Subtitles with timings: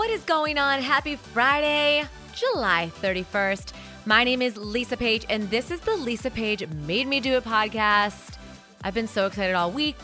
[0.00, 0.80] What is going on?
[0.80, 3.74] Happy Friday, July 31st.
[4.06, 7.44] My name is Lisa Page, and this is the Lisa Page Made Me Do It
[7.44, 8.38] podcast.
[8.82, 9.98] I've been so excited all week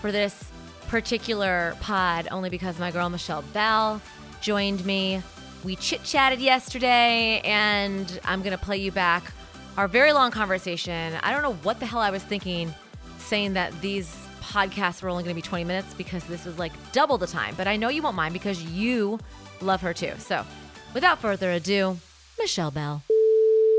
[0.00, 0.50] for this
[0.88, 4.00] particular pod only because my girl Michelle Bell
[4.40, 5.22] joined me.
[5.64, 9.34] We chit chatted yesterday, and I'm going to play you back
[9.76, 11.12] our very long conversation.
[11.22, 12.74] I don't know what the hell I was thinking
[13.18, 14.16] saying that these
[14.52, 17.54] podcasts were only going to be 20 minutes because this was like double the time,
[17.56, 19.18] but I know you won't mind because you
[19.62, 20.12] love her too.
[20.18, 20.44] So,
[20.92, 21.96] without further ado,
[22.38, 23.02] Michelle Bell.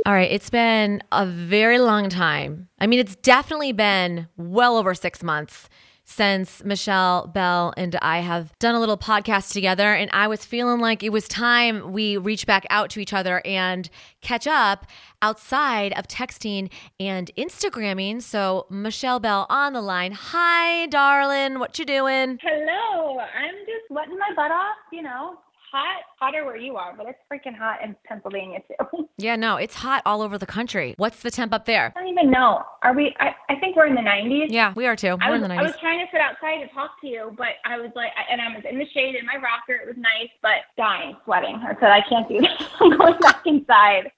[0.05, 2.67] All right, it's been a very long time.
[2.79, 5.69] I mean, it's definitely been well over six months
[6.03, 9.93] since Michelle Bell and I have done a little podcast together.
[9.93, 13.41] And I was feeling like it was time we reach back out to each other
[13.45, 13.89] and
[14.21, 14.85] catch up
[15.21, 16.69] outside of texting
[16.99, 18.21] and Instagramming.
[18.21, 20.11] So Michelle Bell on the line.
[20.11, 21.59] Hi, darling.
[21.59, 22.39] What you doing?
[22.41, 23.19] Hello.
[23.19, 25.37] I'm just sweating my butt off, you know,
[25.73, 29.07] hot, hotter where you are, but it's freaking hot in Pennsylvania too.
[29.17, 30.95] Yeah, no, it's hot all over the country.
[30.97, 31.93] What's the temp up there?
[31.95, 32.63] I don't even know.
[32.81, 33.15] Are we?
[33.19, 34.47] I, I think we're in the 90s.
[34.49, 35.15] Yeah, we are too.
[35.21, 35.59] We're was, in the 90s.
[35.59, 38.41] I was trying to sit outside to talk to you, but I was like, and
[38.41, 39.79] I was in the shade in my rocker.
[39.81, 41.55] It was nice, but dying, sweating.
[41.55, 42.67] I said, I can't do this.
[42.81, 44.11] I'm going back inside.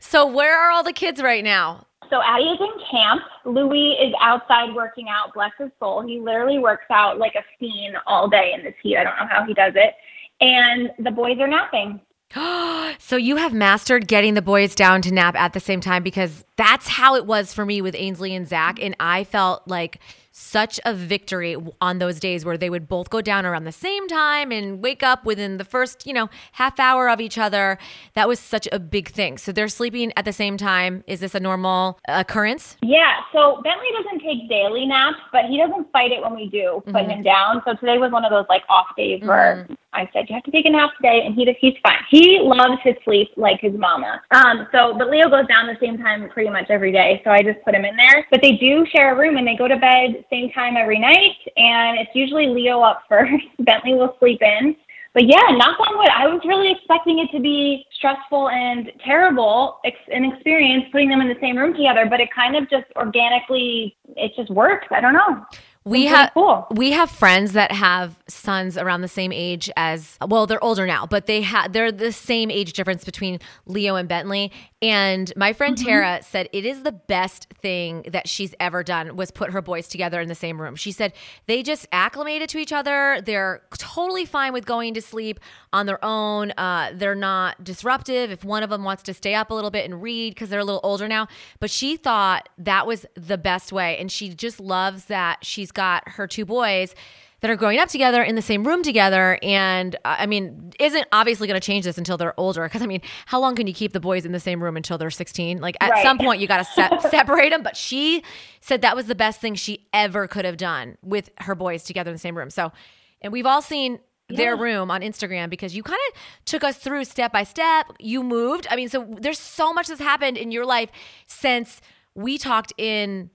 [0.00, 1.86] So, where are all the kids right now?
[2.10, 3.20] So Addie is in camp.
[3.44, 5.34] Louis is outside working out.
[5.34, 6.00] Bless his soul.
[6.06, 8.96] He literally works out like a fiend all day in this heat.
[8.96, 9.94] I don't know how he does it.
[10.40, 12.00] And the boys are napping.
[12.98, 16.44] so you have mastered getting the boys down to nap at the same time because
[16.56, 18.78] that's how it was for me with Ainsley and Zach.
[18.82, 19.98] And I felt like
[20.38, 24.06] such a victory on those days where they would both go down around the same
[24.06, 27.76] time and wake up within the first, you know, half hour of each other.
[28.14, 29.36] That was such a big thing.
[29.36, 31.02] So they're sleeping at the same time.
[31.08, 32.76] Is this a normal occurrence?
[32.82, 36.82] Yeah, so Bentley doesn't take daily naps, but he doesn't fight it when we do
[36.86, 37.10] put mm-hmm.
[37.10, 37.60] him down.
[37.64, 39.74] So today was one of those like off days where mm-hmm.
[39.92, 41.98] I said you have to take a nap today, and he just, he's fine.
[42.10, 44.20] He loves his sleep like his mama.
[44.30, 47.42] Um, so but Leo goes down the same time pretty much every day, so I
[47.42, 48.26] just put him in there.
[48.30, 51.36] But they do share a room, and they go to bed same time every night,
[51.56, 53.44] and it's usually Leo up first.
[53.60, 54.76] Bentley will sleep in.
[55.14, 59.80] But yeah, knock on wood, I was really expecting it to be stressful and terrible
[59.84, 62.84] ex- an experience putting them in the same room together, but it kind of just
[62.94, 64.86] organically, it just works.
[64.90, 65.44] I don't know.
[65.88, 66.66] We have cool.
[66.70, 71.06] we have friends that have sons around the same age as well they're older now
[71.06, 75.76] but they had they're the same age difference between Leo and Bentley and my friend
[75.76, 75.86] Mm-hmm.
[75.86, 79.88] Tara said it is the best thing that she's ever done was put her boys
[79.88, 80.76] together in the same room.
[80.76, 81.12] She said
[81.46, 83.20] they just acclimated to each other.
[83.24, 85.40] They're totally fine with going to sleep
[85.72, 86.52] on their own.
[86.52, 89.84] Uh, they're not disruptive if one of them wants to stay up a little bit
[89.84, 91.26] and read because they're a little older now.
[91.58, 93.98] But she thought that was the best way.
[93.98, 96.94] And she just loves that she's got her two boys
[97.40, 99.38] that are growing up together in the same room together.
[99.42, 102.64] And uh, I mean, isn't obviously going to change this until they're older.
[102.64, 104.98] Because I mean, how long can you keep the boys in the same room until
[104.98, 105.60] they're 16?
[105.60, 106.02] Like at Right.
[106.02, 107.62] some point, you got to se- separate them.
[107.62, 108.22] But she
[108.60, 112.10] said that was the best thing she ever could have done with her boys together
[112.10, 112.50] in the same room.
[112.50, 112.72] So,
[113.20, 117.04] and we've all seen their room on Instagram because you kind of took us through
[117.04, 117.86] step by step.
[117.98, 118.66] You moved.
[118.70, 120.90] I mean, so there's so much that's happened in your life
[121.26, 121.80] since
[122.14, 123.30] we talked in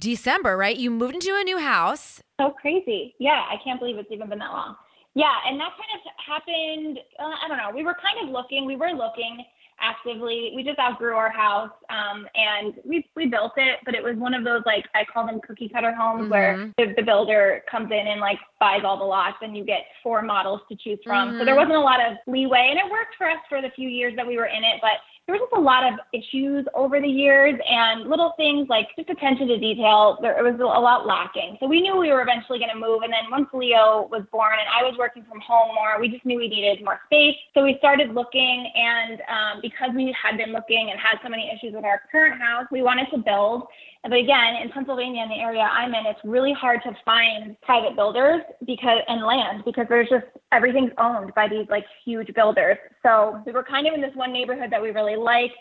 [0.00, 0.76] December, right?
[0.76, 2.20] You moved into a new house.
[2.40, 3.14] So crazy.
[3.18, 4.76] Yeah, I can't believe it's even been that long.
[5.14, 6.98] Yeah, and that kind of happened.
[7.18, 7.70] Uh, I don't know.
[7.74, 8.66] We were kind of looking.
[8.66, 9.44] We were looking
[9.80, 10.52] actively.
[10.54, 13.78] We just outgrew our house, um, and we we built it.
[13.84, 16.94] But it was one of those like I call them cookie cutter homes, where the,
[16.96, 20.60] the builder comes in and like buys all the lots, and you get four models
[20.68, 21.38] to choose from.
[21.38, 23.88] So there wasn't a lot of leeway, and it worked for us for the few
[23.88, 24.80] years that we were in it.
[24.80, 28.88] But there was just a lot of issues over the years and little things like
[28.94, 30.18] just attention to detail.
[30.20, 31.56] There was a lot lacking.
[31.60, 33.02] So we knew we were eventually going to move.
[33.02, 36.26] And then once Leo was born and I was working from home more, we just
[36.26, 37.36] knew we needed more space.
[37.54, 38.70] So we started looking.
[38.76, 42.38] And um, because we had been looking and had so many issues with our current
[42.38, 43.64] house, we wanted to build.
[44.04, 47.96] But again, in Pennsylvania, in the area I'm in, it's really hard to find private
[47.96, 52.76] builders because and land because there's just everything's owned by these like huge builders.
[53.02, 55.54] So we were kind of in this one neighborhood that we really liked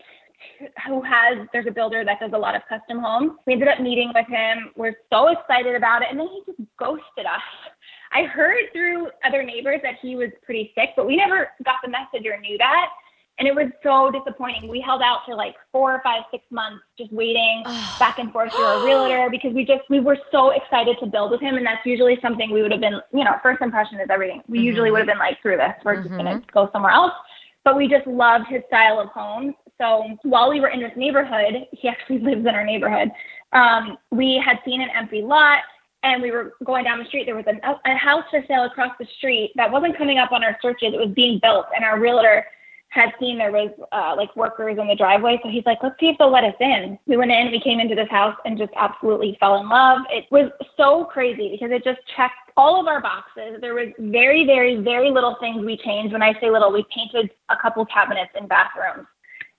[0.86, 3.32] who has there's a builder that does a lot of custom homes.
[3.48, 4.72] We ended up meeting with him.
[4.76, 7.42] We're so excited about it and then he just ghosted us.
[8.12, 11.90] I heard through other neighbors that he was pretty sick, but we never got the
[11.90, 12.90] message or knew that.
[13.40, 14.70] And it was so disappointing.
[14.70, 17.64] We held out for like four or five, six months, just waiting
[17.98, 21.32] back and forth through a realtor because we just we were so excited to build
[21.32, 24.08] with him, and that's usually something we would have been, you know, first impression is
[24.12, 24.44] everything.
[24.48, 27.14] We usually would have been like, through this, we're just gonna go somewhere else.
[27.64, 29.56] But we just loved his style of homes.
[29.80, 33.10] So while we were in this neighborhood, he actually lives in our neighborhood.
[33.54, 35.60] Um, we had seen an empty lot
[36.04, 37.26] and we were going down the street.
[37.26, 40.44] There was a, a house for sale across the street that wasn't coming up on
[40.44, 40.94] our searches.
[40.94, 42.46] It was being built, and our realtor
[42.94, 45.40] had seen there was uh, like workers in the driveway.
[45.42, 47.00] So he's like, let's see if they'll let us in.
[47.08, 50.02] We went in, we came into this house and just absolutely fell in love.
[50.12, 53.60] It was so crazy because it just checked all of our boxes.
[53.62, 56.14] There was very, very, very little things we changed.
[56.14, 59.08] When I say little, we painted a couple cabinets in bathrooms.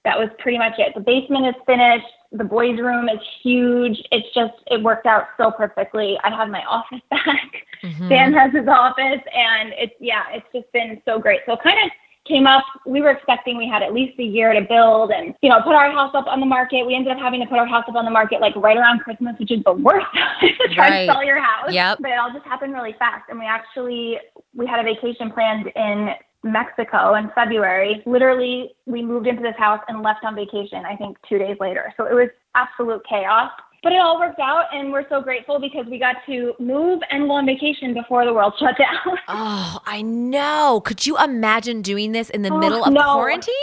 [0.05, 0.95] That was pretty much it.
[0.95, 2.07] The basement is finished.
[2.31, 3.99] The boys' room is huge.
[4.13, 6.19] It's just, it worked out so perfectly.
[6.23, 7.51] I have my office back.
[7.83, 8.09] Mm-hmm.
[8.09, 9.23] Dan has his office.
[9.35, 11.41] And it's, yeah, it's just been so great.
[11.47, 11.91] So kind of
[12.27, 12.65] came up.
[12.87, 15.75] We were expecting we had at least a year to build and, you know, put
[15.75, 16.87] our house up on the market.
[16.87, 19.01] We ended up having to put our house up on the market like right around
[19.01, 21.07] Christmas, which is the worst time to try right.
[21.07, 21.71] to sell your house.
[21.71, 21.99] Yep.
[22.01, 23.25] But it all just happened really fast.
[23.29, 24.19] And we actually,
[24.55, 26.11] we had a vacation planned in
[26.43, 28.03] Mexico in February.
[28.07, 31.93] Literally, we moved into this house and left on vacation, I think two days later.
[31.97, 33.51] So it was absolute chaos
[33.85, 37.29] but it all worked out and we're so grateful because we got to move and
[37.29, 39.19] go on vacation before the world shut down.
[39.29, 40.81] oh, I know.
[40.85, 43.13] Could you imagine doing this in the oh, middle of no.
[43.13, 43.55] quarantine?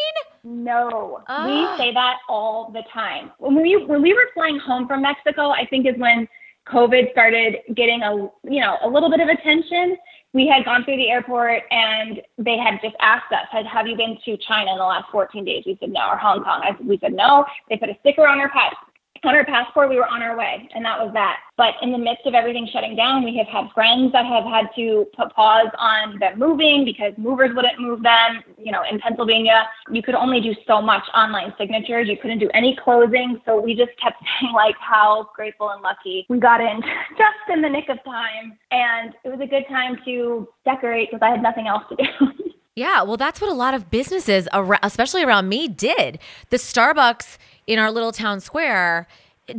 [0.43, 1.23] No.
[1.27, 1.45] Oh.
[1.47, 1.77] We ah.
[1.77, 3.31] say that all the time.
[3.39, 6.27] When we when we were flying home from Mexico, I think is when
[6.67, 9.97] COVID started getting a you know, a little bit of attention.
[10.33, 13.97] We had gone through the airport and they had just asked us, had, have you
[13.97, 15.63] been to China in the last 14 days?
[15.65, 16.61] We said no, or Hong Kong.
[16.63, 17.43] I, we said no.
[17.69, 18.73] They put a sticker on our pass
[19.23, 21.39] on our passport, we were on our way, and that was that.
[21.57, 24.67] But in the midst of everything shutting down, we have had friends that have had
[24.75, 28.41] to put pause on them moving because movers wouldn't move them.
[28.57, 32.07] You know, in Pennsylvania, you could only do so much online signatures.
[32.07, 33.39] You couldn't do any closing.
[33.45, 36.81] So we just kept saying, like, how grateful and lucky we got in
[37.11, 38.57] just in the nick of time.
[38.71, 42.27] And it was a good time to decorate because I had nothing else to do.
[42.75, 44.47] Yeah, well, that's what a lot of businesses,
[44.81, 46.19] especially around me, did.
[46.49, 47.37] The Starbucks
[47.67, 49.07] in our little town square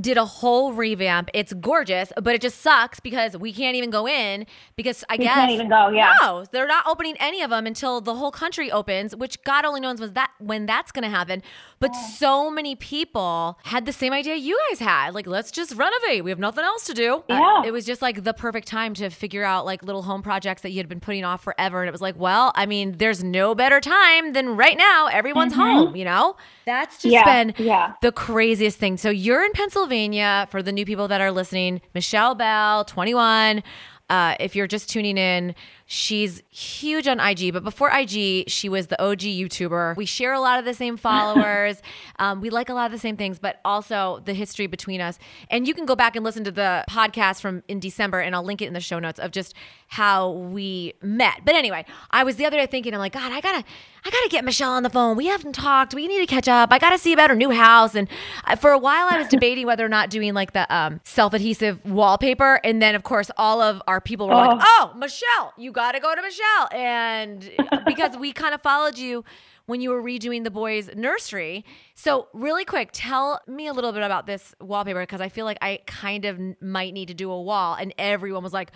[0.00, 1.30] did a whole revamp.
[1.34, 4.46] It's gorgeous, but it just sucks because we can't even go in
[4.76, 5.88] because I we guess can't even go.
[5.88, 9.64] Yeah, no, they're not opening any of them until the whole country opens, which God
[9.64, 11.42] only knows was that when that's going to happen.
[11.78, 12.10] But oh.
[12.16, 15.14] so many people had the same idea you guys had.
[15.14, 16.24] Like, let's just renovate.
[16.24, 17.16] We have nothing else to do.
[17.28, 20.02] Uh, yeah, uh, it was just like the perfect time to figure out like little
[20.02, 22.66] home projects that you had been putting off forever, and it was like, well, I
[22.66, 25.06] mean, there's no better time than right now.
[25.06, 25.60] Everyone's mm-hmm.
[25.60, 26.36] home, you know.
[26.64, 27.94] That's just yeah, been yeah.
[28.02, 28.96] the craziest thing.
[28.96, 31.80] So you're in Pennsylvania for the new people that are listening.
[31.94, 33.62] Michelle Bell, 21.
[34.08, 35.54] Uh, if you're just tuning in,
[35.94, 39.94] She's huge on IG, but before IG, she was the OG YouTuber.
[39.94, 41.82] We share a lot of the same followers.
[42.18, 45.18] um, we like a lot of the same things, but also the history between us.
[45.50, 48.42] And you can go back and listen to the podcast from in December, and I'll
[48.42, 49.52] link it in the show notes of just
[49.92, 51.42] how we met.
[51.44, 53.64] But anyway, I was the other day thinking, I'm like, God, I gotta,
[54.04, 55.16] I gotta get Michelle on the phone.
[55.16, 55.94] We haven't talked.
[55.94, 56.72] We need to catch up.
[56.72, 57.94] I gotta see about her new house.
[57.94, 58.08] And
[58.44, 61.32] I, for a while, I was debating whether or not doing like the um, self
[61.32, 62.60] adhesive wallpaper.
[62.64, 64.48] And then, of course, all of our people were oh.
[64.48, 66.68] like, Oh, Michelle, you got got to go to Michelle.
[66.72, 67.50] And
[67.86, 69.24] because we kind of followed you
[69.66, 71.64] when you were redoing the boys' nursery.
[71.94, 75.58] So, really quick, tell me a little bit about this wallpaper because I feel like
[75.62, 77.74] I kind of might need to do a wall.
[77.74, 78.72] And everyone was like,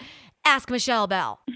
[0.46, 1.40] ask Michelle Bell.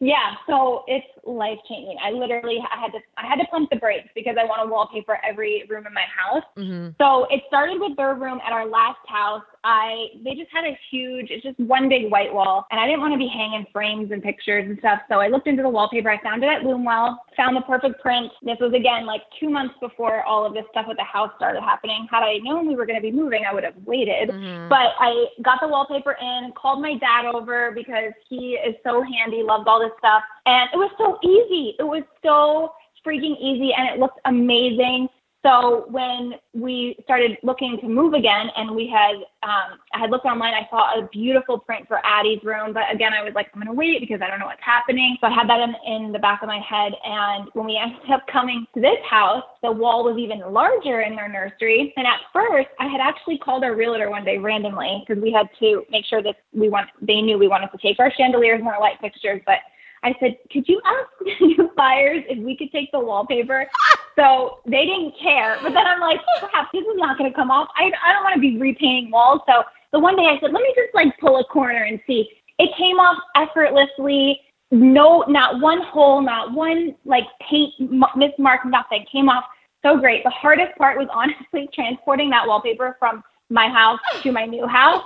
[0.00, 1.96] Yeah, so it's life changing.
[2.02, 4.70] I literally I had to I had to pump the brakes because I want to
[4.70, 6.44] wallpaper every room in my house.
[6.56, 6.90] Mm-hmm.
[7.00, 9.42] So it started with their room at our last house.
[9.64, 13.00] I they just had a huge it's just one big white wall and I didn't
[13.00, 15.00] want to be hanging frames and pictures and stuff.
[15.08, 16.10] So I looked into the wallpaper.
[16.10, 18.30] I found it at Loomwell, found the perfect print.
[18.42, 21.60] This was again like two months before all of this stuff with the house started
[21.60, 22.06] happening.
[22.10, 24.30] Had I known we were going to be moving, I would have waited.
[24.30, 24.68] Mm-hmm.
[24.68, 29.42] But I got the wallpaper in, called my dad over because he is so handy,
[29.42, 30.22] loves all this stuff.
[30.46, 31.74] And it was so easy.
[31.78, 32.72] It was so
[33.06, 35.08] freaking easy and it looked amazing.
[35.44, 40.24] So when we started looking to move again, and we had, um, I had looked
[40.24, 43.60] online, I saw a beautiful print for Addie's room, but again, I was like, I'm
[43.60, 45.18] gonna wait because I don't know what's happening.
[45.20, 48.10] So I had that in, in the back of my head, and when we ended
[48.10, 51.92] up coming to this house, the wall was even larger in their nursery.
[51.98, 55.50] And at first, I had actually called our realtor one day randomly because we had
[55.60, 58.68] to make sure that we want, they knew we wanted to take our chandeliers and
[58.68, 59.58] our light fixtures, but
[60.04, 61.08] I said, could you ask
[61.40, 63.66] the new buyers if we could take the wallpaper?
[64.16, 65.58] So they didn't care.
[65.60, 67.66] But then I'm like, perhaps this is not going to come off.
[67.74, 69.40] I, I don't want to be repainting walls.
[69.44, 72.30] So the one day I said, let me just like pull a corner and see.
[72.60, 74.40] It came off effortlessly.
[74.70, 79.46] No, not one hole, not one like paint mismark, nothing came off
[79.84, 80.22] so great.
[80.22, 85.02] The hardest part was honestly transporting that wallpaper from my house to my new house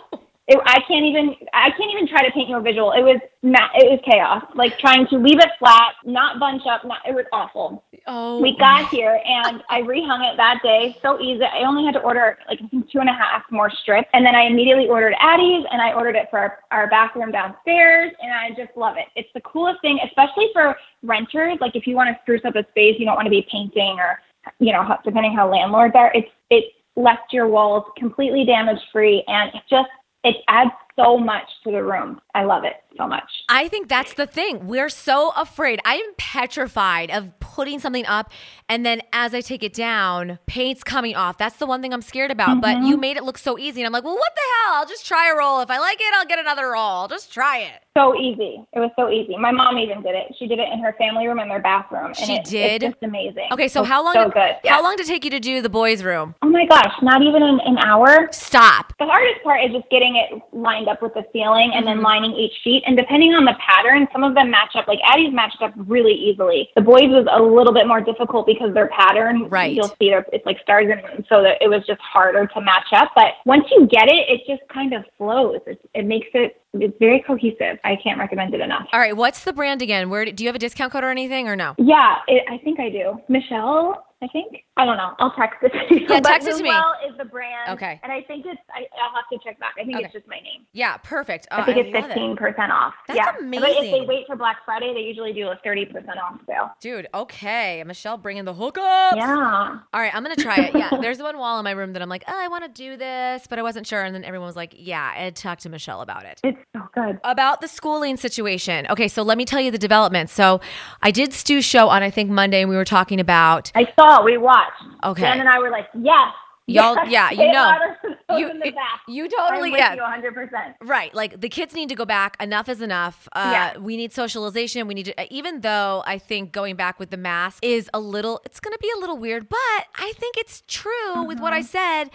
[0.50, 2.92] it, I can't even I can't even try to paint you a visual.
[2.92, 4.42] It was ma- it was chaos.
[4.54, 6.84] Like trying to leave it flat, not bunch up.
[6.86, 7.84] Not it was awful.
[8.06, 10.96] Oh, We got here and I rehung it that day.
[11.02, 11.44] So easy.
[11.44, 14.24] I only had to order like I think two and a half more strips, and
[14.24, 18.32] then I immediately ordered Addie's and I ordered it for our, our bathroom downstairs, and
[18.32, 19.06] I just love it.
[19.16, 21.58] It's the coolest thing, especially for renters.
[21.60, 23.98] Like if you want to spruce up a space, you don't want to be painting
[24.00, 24.18] or
[24.60, 26.10] you know how- depending how landlords are.
[26.14, 29.90] It's it left your walls completely damage free, and it just
[30.24, 32.20] it adds so much to the room.
[32.34, 33.30] I love it so much.
[33.48, 34.66] I think that's the thing.
[34.66, 35.80] We're so afraid.
[35.84, 38.32] I am petrified of putting something up
[38.68, 41.38] and then as I take it down, paint's coming off.
[41.38, 42.60] That's the one thing I'm scared about.
[42.60, 42.86] But mm-hmm.
[42.86, 43.80] you made it look so easy.
[43.80, 44.74] And I'm like, well, what the hell?
[44.76, 45.60] I'll just try a roll.
[45.60, 46.82] If I like it, I'll get another roll.
[46.82, 47.82] I'll just try it.
[47.98, 48.64] So easy.
[48.72, 49.36] It was so easy.
[49.36, 50.32] My mom even did it.
[50.38, 52.06] She did it in her family room in their bathroom.
[52.06, 52.82] And She it, did?
[52.84, 53.48] It's just amazing.
[53.52, 54.56] Okay, so how long So did, good.
[54.62, 54.74] Yeah.
[54.74, 56.36] how long did it take you to do the boys' room?
[56.42, 58.28] Oh my gosh, not even an, an hour.
[58.30, 58.92] Stop.
[59.00, 61.96] The hardest part is just getting it lined up with the ceiling and Mm-hmm.
[61.96, 62.84] then lining each sheet.
[62.86, 64.86] And depending on the pattern, some of them match up.
[64.86, 66.68] Like Addie's matched up really easily.
[66.76, 69.74] The boys was a little bit more difficult because their pattern, Right.
[69.74, 71.26] you'll see there, it's like stars and moons.
[71.28, 73.10] So that it was just harder to match up.
[73.16, 75.60] But once you get it, it just kind of flows.
[75.66, 77.78] It, it makes it, it's very cohesive.
[77.84, 78.86] I can't recommend it enough.
[78.92, 80.10] All right, what's the brand again?
[80.10, 81.74] Where do you have a discount code or anything or no?
[81.78, 83.18] Yeah, it, I think I do.
[83.28, 84.64] Michelle, I think.
[84.78, 85.14] I don't know.
[85.18, 86.00] I'll text it to you.
[86.02, 86.68] Yeah, But text it to me.
[86.68, 87.72] Well is the brand.
[87.72, 88.00] Okay.
[88.02, 88.60] And I think it's.
[88.70, 89.74] I, I'll have to check back.
[89.80, 90.04] I think Okay.
[90.04, 90.64] it's just my name.
[90.72, 91.48] Yeah, perfect.
[91.50, 92.94] Oh, I think it's fifteen percent off.
[93.08, 93.32] That's yeah.
[93.32, 96.70] But if they wait for Black Friday, they usually do a thirty percent off sale.
[96.80, 97.82] Dude, okay.
[97.84, 99.16] Michelle bringing the hookups.
[99.16, 99.78] Yeah.
[99.92, 100.74] All right, I'm gonna try it.
[100.76, 102.96] Yeah, there's one wall in my room that I'm like, oh, I want to do
[102.96, 104.02] this, but I wasn't sure.
[104.02, 106.40] And then everyone was like, yeah, and talk to Michelle about it.
[106.44, 107.18] It's so good.
[107.24, 108.86] About the schooling situation.
[108.90, 110.30] Okay, so let me tell you the development.
[110.30, 110.60] So
[111.02, 114.22] I did Stu's show on I think Monday, and we were talking about I saw.
[114.22, 114.67] We watched.
[115.04, 115.22] Okay.
[115.22, 116.32] Jen and I were like, yes.
[116.70, 117.62] Y'all- yes, yeah, you know.
[117.62, 117.96] out of
[118.28, 119.00] those You- in the back.
[119.08, 119.94] you totally yeah.
[119.94, 120.34] you 100.
[120.34, 121.14] percent Right.
[121.14, 122.36] Like the kids need to go back.
[122.42, 123.26] Enough is enough.
[123.32, 123.78] Uh, Yeah.
[123.78, 124.86] We need socialization.
[124.86, 128.42] We need to, even though I think going back with the mask is a little,
[128.44, 131.62] it's going to be a little weird, but I think it's true with what I
[131.62, 132.10] said.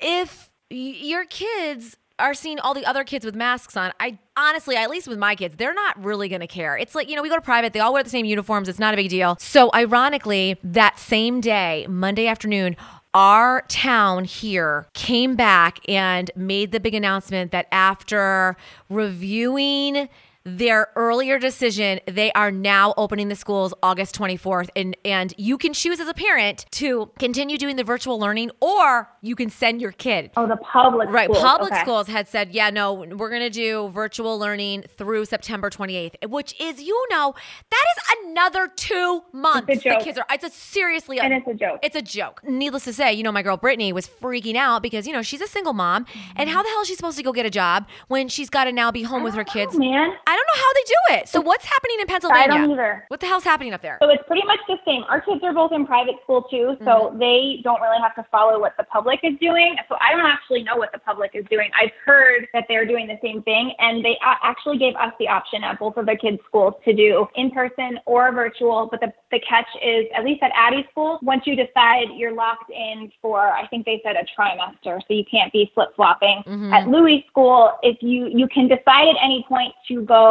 [0.00, 4.76] If y- your kids are seeing all the other kids with masks on, I honestly,
[4.76, 6.76] at least with my kids, they're not really going to care.
[6.76, 8.68] It's like, you know, we go to private, they all wear the same uniforms.
[8.68, 9.36] It's not a big deal.
[9.40, 12.76] So, ironically, that same day, Monday afternoon,
[13.14, 18.56] our town here came back and made the big announcement that after
[18.88, 20.08] reviewing
[20.44, 24.68] their earlier decision, they are now opening the schools August 24th.
[24.74, 29.08] And, and you can choose as a parent to continue doing the virtual learning or
[29.20, 30.30] you can send your kid.
[30.36, 31.08] Oh, the public.
[31.10, 31.26] Right.
[31.30, 31.42] schools.
[31.42, 31.80] Public Okay.
[31.82, 36.58] schools had said, yeah, no, we're going to do virtual learning through September 28th, which
[36.60, 37.34] is, you know,
[37.70, 39.66] that is another two months.
[39.68, 39.98] It's a joke.
[40.00, 41.78] The kids are, it's a seriously, And it's a joke.
[41.82, 42.42] it's a joke.
[42.44, 45.40] Needless to say, you know, my girl Brittany was freaking out because, you know, she's
[45.40, 46.06] a single mom.
[46.36, 46.64] And how mm-hmm.
[46.64, 48.90] the hell is she supposed to go get a job when she's got to now
[48.90, 49.74] be home with her I kids?
[49.74, 50.12] know, man.
[50.26, 51.28] I don't know how they do it.
[51.28, 52.54] So what's happening in Pennsylvania?
[52.54, 53.04] I don't either.
[53.08, 53.98] What the hell's happening up there?
[54.02, 55.02] So it's pretty much the same.
[55.08, 57.18] Our kids are both in private school too, so Mm-hmm.
[57.18, 59.76] they don't really have to follow what the public is doing.
[59.88, 61.70] So I don't actually know what the public is doing.
[61.80, 65.64] I've heard that they're doing the same thing, and they actually gave us the option
[65.64, 68.88] at both of their kids' schools to do in person or virtual.
[68.90, 72.70] But the, the catch is, at least at Addie's school, once you decide you're locked
[72.70, 76.42] in for, I think they said a trimester, so you can't be flip flopping.
[76.46, 76.72] Mhm.
[76.72, 80.21] At Louis School, if you you can decide at any point to go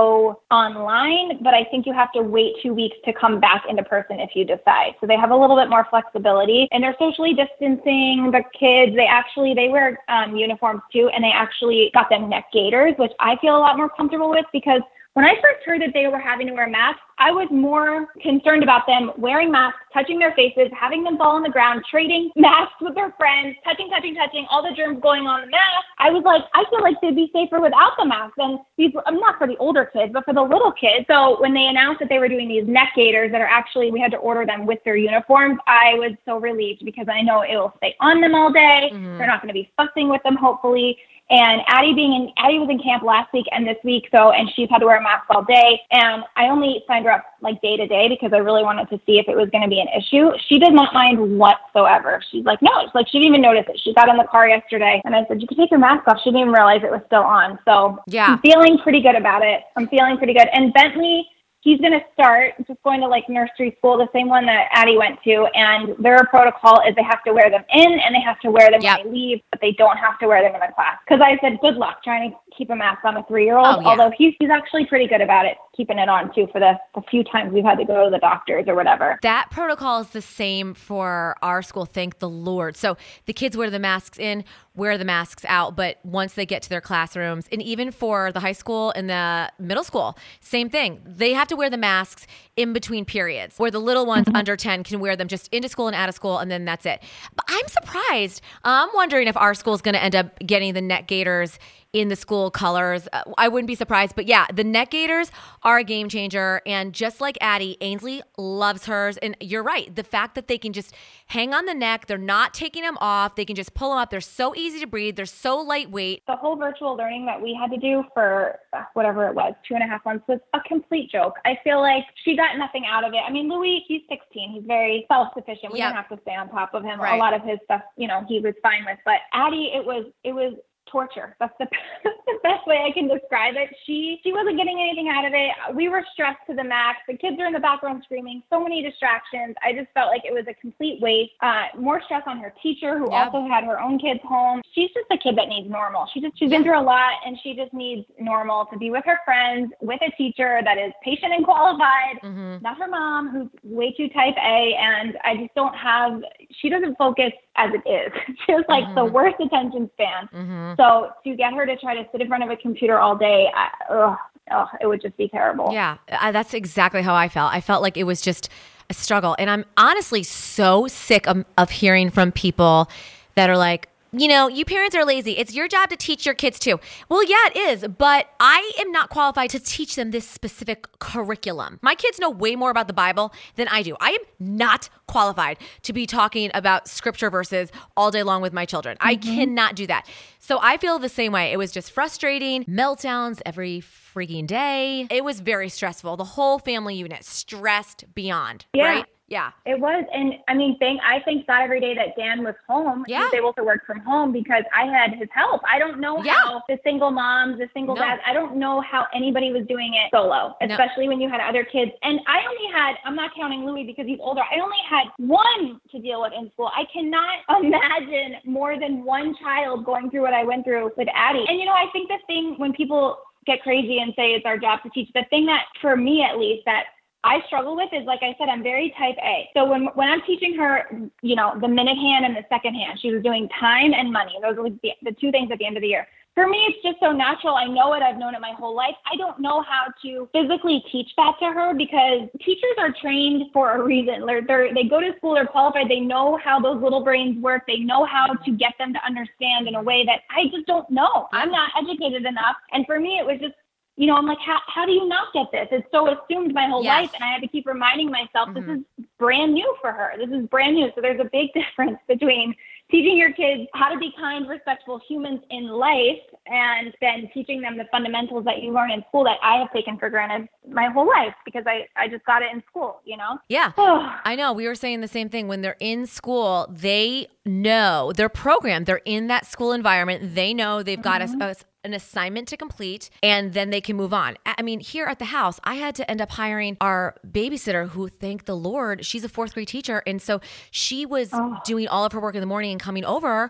[0.52, 4.20] online, but I think you have to wait two weeks to come back into person
[4.20, 4.96] if you decide.
[5.00, 8.96] So they have a little bit more flexibility, and they're socially distancing the kids.
[8.96, 13.12] They actually they wear um, uniforms too, and they actually got them neck gaiters, which
[13.20, 14.82] I feel a lot more comfortable with because.
[15.14, 18.64] When I first heard that they were having to wear masks, I was more concerned
[18.64, 22.76] about them wearing masks, touching their faces, having them fall on the ground, trading masks
[22.80, 25.86] with their friends, touching, touching, touching, all the germs going on the mask.
[26.00, 28.36] I was like, I feel like they'd be safer without the mask.
[28.38, 31.06] And these, I'm not for the older kids, but for the little kids.
[31.08, 34.00] So when they announced that they were doing these neck gaiters that are actually, we
[34.00, 37.56] had to order them with their uniforms, I was so relieved because I know it
[37.56, 38.90] will stay on them all day.
[38.94, 39.18] Mhm.
[39.18, 40.98] They're not going to be fussing with them, hopefully.
[41.32, 44.52] And Addie being in Addie was in camp last week and this week, so and
[44.54, 45.80] she's had to wear a mask all day.
[45.92, 49.00] And I only signed her up like day to day because I really wanted to
[49.06, 50.30] see if it was going to be an issue.
[50.50, 52.22] She did not mind whatsoever.
[52.32, 53.80] She's like, no, it's like she didn't even notice it.
[53.82, 56.20] She got in the car yesterday and I said, you can take your mask off.
[56.22, 57.58] She didn't even realize it was still on.
[57.64, 58.34] So Yeah.
[58.34, 59.62] I'm feeling pretty good about it.
[59.78, 60.48] I'm feeling pretty good.
[60.52, 61.26] And Bentley,
[61.62, 64.98] he's going to start just going to like nursery school, the same one that Addie
[64.98, 65.48] went to.
[65.56, 68.70] And their protocol is they have to wear them in and they have to wear
[68.70, 68.98] them Yep.
[69.06, 70.98] when they leave, but they don't have to wear them in the class.
[71.06, 73.68] Because I said, good luck trying to keep a mask on a three year old.
[73.68, 73.88] Oh, yeah.
[73.88, 77.02] Although he's he's actually pretty good about it, keeping it on too for the, the
[77.10, 79.18] few times we've had to go to the doctors or whatever.
[79.22, 82.78] That protocol is the same for our school, thank the Lord.
[82.78, 84.44] So the kids wear the masks in,
[84.76, 88.40] wear the masks out, but once they get to their classrooms, and even for the
[88.40, 91.02] high school and the middle school, same thing.
[91.06, 94.36] They have to wear the masks in between periods, where the little ones mm-hmm.
[94.36, 96.86] under 10 can wear them just into school and out of school, and then that's
[96.86, 97.02] it.
[97.36, 98.42] But I'm surprised.
[98.64, 101.58] I'm wondering if our school is going to end up getting the neck gaiters
[101.94, 103.08] in the school colors.
[103.12, 104.16] Uh, I wouldn't be surprised.
[104.16, 105.30] But yeah, the neck gaiters
[105.64, 106.62] are a game changer.
[106.66, 109.18] And just like Addie, Ainsley loves hers.
[109.18, 109.94] And you're right.
[109.94, 110.96] The fact that they can just
[111.28, 114.10] hang on the neck, they're not taking them off, they can just pull them up.
[114.10, 116.24] They're so easy to breathe, they're so lightweight.
[116.28, 119.76] The whole virtual learning that we had to do for uh, whatever it was, two
[119.76, 121.36] and a half months, was a complete joke.
[121.46, 123.20] I feel like she got nothing out of it.
[123.26, 124.52] I mean, Louis, he's 16.
[124.54, 125.74] He's very self sufficient.
[125.74, 125.90] We Yep.
[125.90, 127.00] didn't have to stay on top of him.
[127.00, 127.16] Right.
[127.16, 128.98] A lot of his stuff, you know, he was fine with.
[129.06, 130.54] But Addie, it was, it was
[130.90, 131.36] torture.
[131.40, 131.68] That's the,
[132.04, 133.70] that's the best way I can describe it.
[133.86, 135.76] She she wasn't getting anything out of it.
[135.76, 137.00] We were stressed to the max.
[137.08, 138.44] The kids are in the background screaming.
[138.50, 139.56] So many distractions.
[139.64, 141.32] I just felt like it was a complete waste.
[141.42, 143.34] Uh, more stress on her teacher, who Yep.
[143.34, 144.62] also had her own kids home.
[144.74, 146.08] She's just a kid that needs normal.
[146.14, 149.04] She just she's been through a lot, and she just needs normal to be with
[149.06, 153.48] her friends, with a teacher that is patient and qualified hmm not her mom who's
[153.64, 156.22] way too type A and I just don't have
[156.60, 158.12] she doesn't focus as it is.
[158.46, 159.12] She has like the Mhm.
[159.12, 160.71] worst attention span.
[160.72, 163.16] Hmm So to get her to try to sit in front of a computer all
[163.16, 164.18] day, I, ugh,
[164.52, 165.72] ugh, it would just be terrible.
[165.72, 167.54] Yeah, I, that's exactly how I felt.
[167.54, 168.50] I felt like it was just
[168.90, 169.36] a struggle.
[169.40, 172.90] And I'm honestly so sick of, of hearing from people
[173.36, 175.38] that are like, you know, you parents are lazy.
[175.38, 176.80] It's your job to teach your kids too.
[177.10, 181.80] Well, yeah, it is, but I am not qualified to teach them this specific curriculum.
[181.82, 183.96] My kids know way more about the Bible than I do.
[184.02, 188.66] I am not qualified to be talking about scripture verses all day long with my
[188.66, 188.98] children.
[189.00, 189.36] I mm-hmm.
[189.36, 190.08] cannot do that.
[190.40, 191.52] So I feel the same way.
[191.52, 195.08] It was just frustrating, meltdowns every freaking day.
[195.10, 196.18] It was very stressful.
[196.18, 198.86] The whole family unit stressed beyond, Yeah.
[198.86, 199.06] right?
[199.32, 199.52] Yeah.
[199.66, 203.06] It was, and I mean, thank I thank God every day that Dan was home.
[203.08, 203.22] He Yeah.
[203.22, 205.62] was able to work from home because I had his help.
[205.64, 206.34] I don't know Yeah.
[206.44, 208.02] how the single moms, the single No.
[208.02, 210.68] dads, I don't know how anybody was doing it solo, No.
[210.68, 211.94] especially when you had other kids.
[212.04, 214.44] And I only had, I'm not counting Louis because he's older.
[214.52, 216.70] I only had one to deal with in school.
[216.76, 221.46] I cannot imagine more than one child going through what I went through with Addie.
[221.48, 224.58] And you know, I think the thing when people get crazy and say it's our
[224.58, 226.88] job to teach, the thing that for me at least that
[227.24, 229.50] I struggle with is like I said, I'm very type A.
[229.54, 230.86] So when when I'm teaching her,
[231.22, 234.34] you know, the minute hand and the second hand, she was doing time and money.
[234.42, 236.08] Those were the, the two things at the end of the year.
[236.34, 237.56] For me, it's just so natural.
[237.56, 238.02] I know it.
[238.02, 238.96] I've known it my whole life.
[239.12, 243.76] I don't know how to physically teach that to her because teachers are trained for
[243.76, 244.26] a reason.
[244.26, 245.90] They're, they're, they go to school, they're qualified.
[245.90, 247.64] They know how those little brains work.
[247.68, 250.90] They know how to get them to understand in a way that I just don't
[250.90, 251.28] know.
[251.34, 252.56] I'm not educated enough.
[252.72, 253.56] And for me, it was just
[253.98, 255.68] you know, I'm like, how, how do you not get this?
[255.72, 257.02] It's so assumed my whole Yes.
[257.04, 257.12] life.
[257.16, 258.54] And I had to keep reminding myself Mhm.
[258.56, 260.14] this is brand new for her.
[260.18, 260.90] This is brand new.
[260.96, 262.56] So there's a big difference between
[262.90, 267.78] teaching your kids how to be kind, respectful humans in life and then teaching them
[267.78, 271.08] the fundamentals that you learn in school that I have taken for granted my whole
[271.08, 273.38] life because I, I just got it in school, you know?
[273.50, 273.72] Yeah.
[273.78, 274.52] Oh, I know.
[274.54, 275.48] We were saying the same thing.
[275.48, 278.86] When they're in school, they know they're programmed.
[278.88, 280.36] They're in that school environment.
[280.36, 284.14] They know they've got a- a, an assignment to complete and then they can move
[284.14, 284.38] on.
[284.46, 288.08] I mean, here at the house, I had to end up hiring our babysitter who,
[288.08, 290.04] thank the Lord, she's a fourth grade teacher.
[290.06, 291.58] And so she was Oh.
[291.66, 293.50] doing all of her work in the morning and coming over.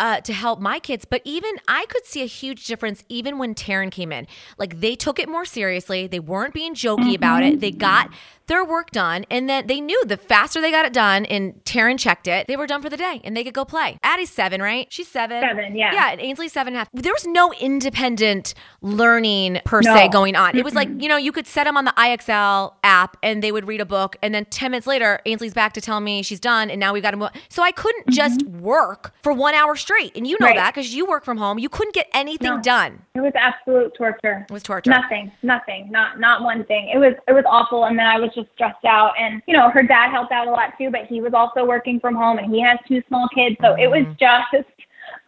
[0.00, 3.54] Uh, to help my kids, but even I could see a huge difference even when
[3.54, 4.26] Taryn came in.
[4.56, 6.06] Like they took it more seriously.
[6.06, 7.60] They weren't being jokey about it.
[7.60, 8.10] They got
[8.46, 11.98] their work done, and then they knew the faster they got it done, and Taryn
[11.98, 13.96] checked it, they were done for the day, and they could go play.
[14.02, 14.88] Addie's seven, right?
[14.90, 15.40] She's seven.
[15.40, 15.92] Seven, yeah.
[15.92, 16.88] Yeah, and Ainsley's seven and a half.
[16.92, 20.56] There was no independent learning per se going on.
[20.56, 23.52] It was like you know you could set them on the IXL app, and they
[23.52, 26.40] would read a book, and then ten minutes later, Ainsley's back to tell me she's
[26.40, 27.30] done, and now we've got to move.
[27.50, 30.56] So I couldn't just work for one hour straight, and you know Right.
[30.56, 31.58] that because you work from home.
[31.58, 32.60] You couldn't get anything No.
[32.62, 33.02] done.
[33.14, 34.46] it was absolute torture.
[34.48, 34.90] It was torture.
[34.90, 36.88] Nothing, nothing, not not one thing.
[36.88, 39.12] It was it was awful, and then I was just stressed out.
[39.18, 42.00] And you know, her dad helped out a lot too, but he was also working
[42.00, 44.18] from home, and he has two small kids, so it was mm.
[44.18, 44.68] just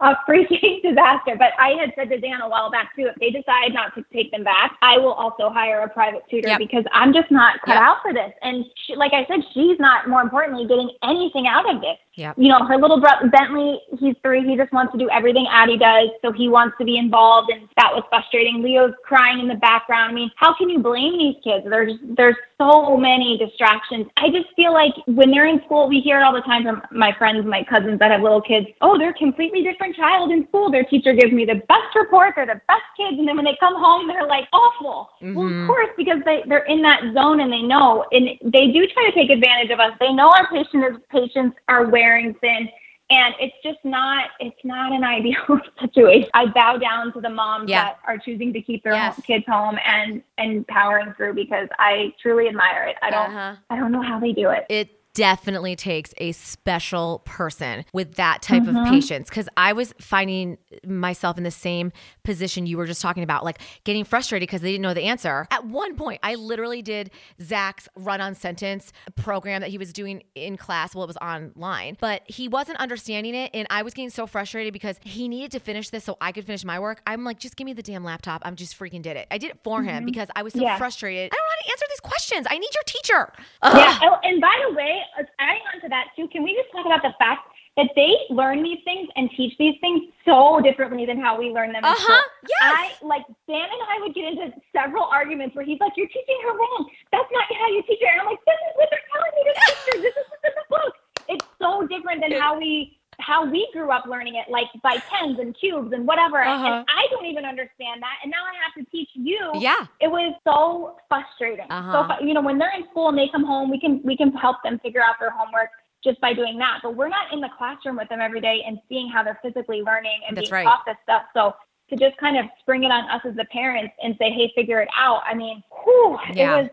[0.02, 1.36] a freaking disaster.
[1.38, 4.04] But I had said to Dan a while back too, if they decide not to
[4.12, 6.58] take them back, I will also hire a private tutor Yep.
[6.58, 7.82] because I'm just not cut Yep.
[7.82, 8.32] out for this.
[8.42, 12.34] And she, like I said, she's not more importantly getting anything out of this Yep.
[12.36, 14.46] you know, her little brother Bentley, he's three.
[14.46, 17.66] He just wants to do everything Addie does, so he wants to be involved, and
[17.76, 18.62] that was frustrating.
[18.62, 20.10] Leo's crying in the background.
[20.10, 21.64] I mean, how can you blame these kids?
[21.68, 24.06] There's there's so many distractions.
[24.16, 26.82] I just feel like when they're in school, we hear it all the time from
[26.90, 28.66] my friends, my cousins that have little kids.
[28.80, 30.70] Oh, they're completely different child in school.
[30.70, 32.34] Their teacher gives me the best report.
[32.36, 33.18] They're the best kids.
[33.18, 35.10] And then when they come home, they're like awful.
[35.22, 35.34] Mm-hmm.
[35.34, 35.66] Well, of mm-hmm.
[35.66, 38.04] course, because they, they're in that zone and they know.
[38.12, 39.92] And they do try to take advantage of us.
[39.98, 42.68] They know our patients, patients are wearing thin
[43.12, 47.68] and it's just not it's not an ideal situation i bow down to the moms
[47.68, 47.84] yeah.
[47.84, 49.20] that are choosing to keep their yes.
[49.24, 53.56] kids home and and powering through because i truly admire it i don't uh-huh.
[53.70, 58.40] i don't know how they do it it definitely takes a special person with that
[58.40, 58.76] type mm-hmm.
[58.76, 61.92] of patience because I was finding myself in the same
[62.24, 65.46] position you were just talking about, like getting frustrated because they didn't know the answer.
[65.50, 70.22] At one point, I literally did Zach's run on sentence program that he was doing
[70.34, 70.94] in class.
[70.94, 73.50] Well, it was online, but he wasn't understanding it.
[73.54, 76.44] And I was getting so frustrated because he needed to finish this so I could
[76.44, 77.02] finish my work.
[77.06, 78.42] I'm like, just give me the damn laptop.
[78.44, 79.26] I'm just freaking did it.
[79.30, 79.88] I did it for mm-hmm.
[79.88, 80.78] him because I was so yeah.
[80.78, 81.30] frustrated.
[81.32, 82.46] I don't know how to answer these questions.
[82.50, 83.32] I need your teacher.
[83.62, 83.76] Ugh.
[83.76, 83.98] Yeah.
[84.02, 85.00] Oh, and by the way,
[85.38, 88.62] adding on to that too, can we just talk about the fact that they learn
[88.62, 91.84] these things and teach these things so differently than how we learn them.
[91.84, 92.22] Uh-huh.
[92.42, 92.52] Yes.
[92.60, 96.38] I like Dan and I would get into several arguments where he's like, You're teaching
[96.44, 96.90] her wrong.
[97.12, 98.12] That's not how you teach her.
[98.12, 100.02] And I'm like, This is what they're telling me to teach her.
[100.02, 100.94] This is what's in the book.
[101.28, 105.38] It's so different than how we how we grew up learning it, like by tens
[105.38, 106.42] and cubes and whatever.
[106.42, 106.66] Uh-huh.
[106.66, 108.16] And I don't even understand that.
[108.22, 109.38] And now I have to teach you.
[109.54, 109.86] Yeah.
[110.00, 111.70] It was so frustrating.
[111.70, 112.16] Uh-huh.
[112.18, 114.32] So you know, when they're in school and they come home, we can we can
[114.32, 115.70] help them figure out their homework
[116.04, 116.80] just by doing that.
[116.82, 119.82] But we're not in the classroom with them every day and seeing how they're physically
[119.82, 120.70] learning and That's being right.
[120.70, 121.22] taught this stuff.
[121.34, 121.54] So
[121.90, 124.80] to just kind of spring it on us as the parents and say, hey, figure
[124.80, 125.22] it out.
[125.26, 126.58] I mean, whew, yeah.
[126.58, 126.70] it was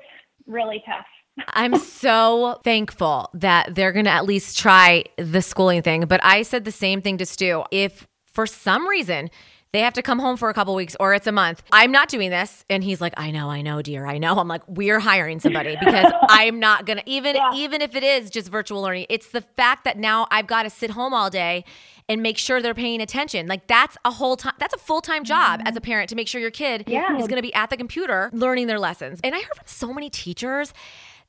[0.47, 1.05] really tough.
[1.49, 6.05] I'm so thankful that they're going to at least try the schooling thing.
[6.05, 7.63] But I said the same thing to Stu.
[7.71, 9.29] If for some reason
[9.71, 11.62] they have to come home for a couple weeks or it's a month.
[11.71, 12.65] I'm not doing this.
[12.69, 14.05] And he's like, I know, I know, dear.
[14.05, 14.38] I know.
[14.38, 17.53] I'm like, we're hiring somebody because I'm not gonna even yeah.
[17.53, 20.69] even if it is just virtual learning, it's the fact that now I've got to
[20.69, 21.65] sit home all day
[22.08, 23.47] and make sure they're paying attention.
[23.47, 25.67] Like that's a whole time that's a full-time job mm-hmm.
[25.67, 27.17] as a parent to make sure your kid yeah.
[27.17, 29.19] is gonna be at the computer learning their lessons.
[29.23, 30.73] And I heard from so many teachers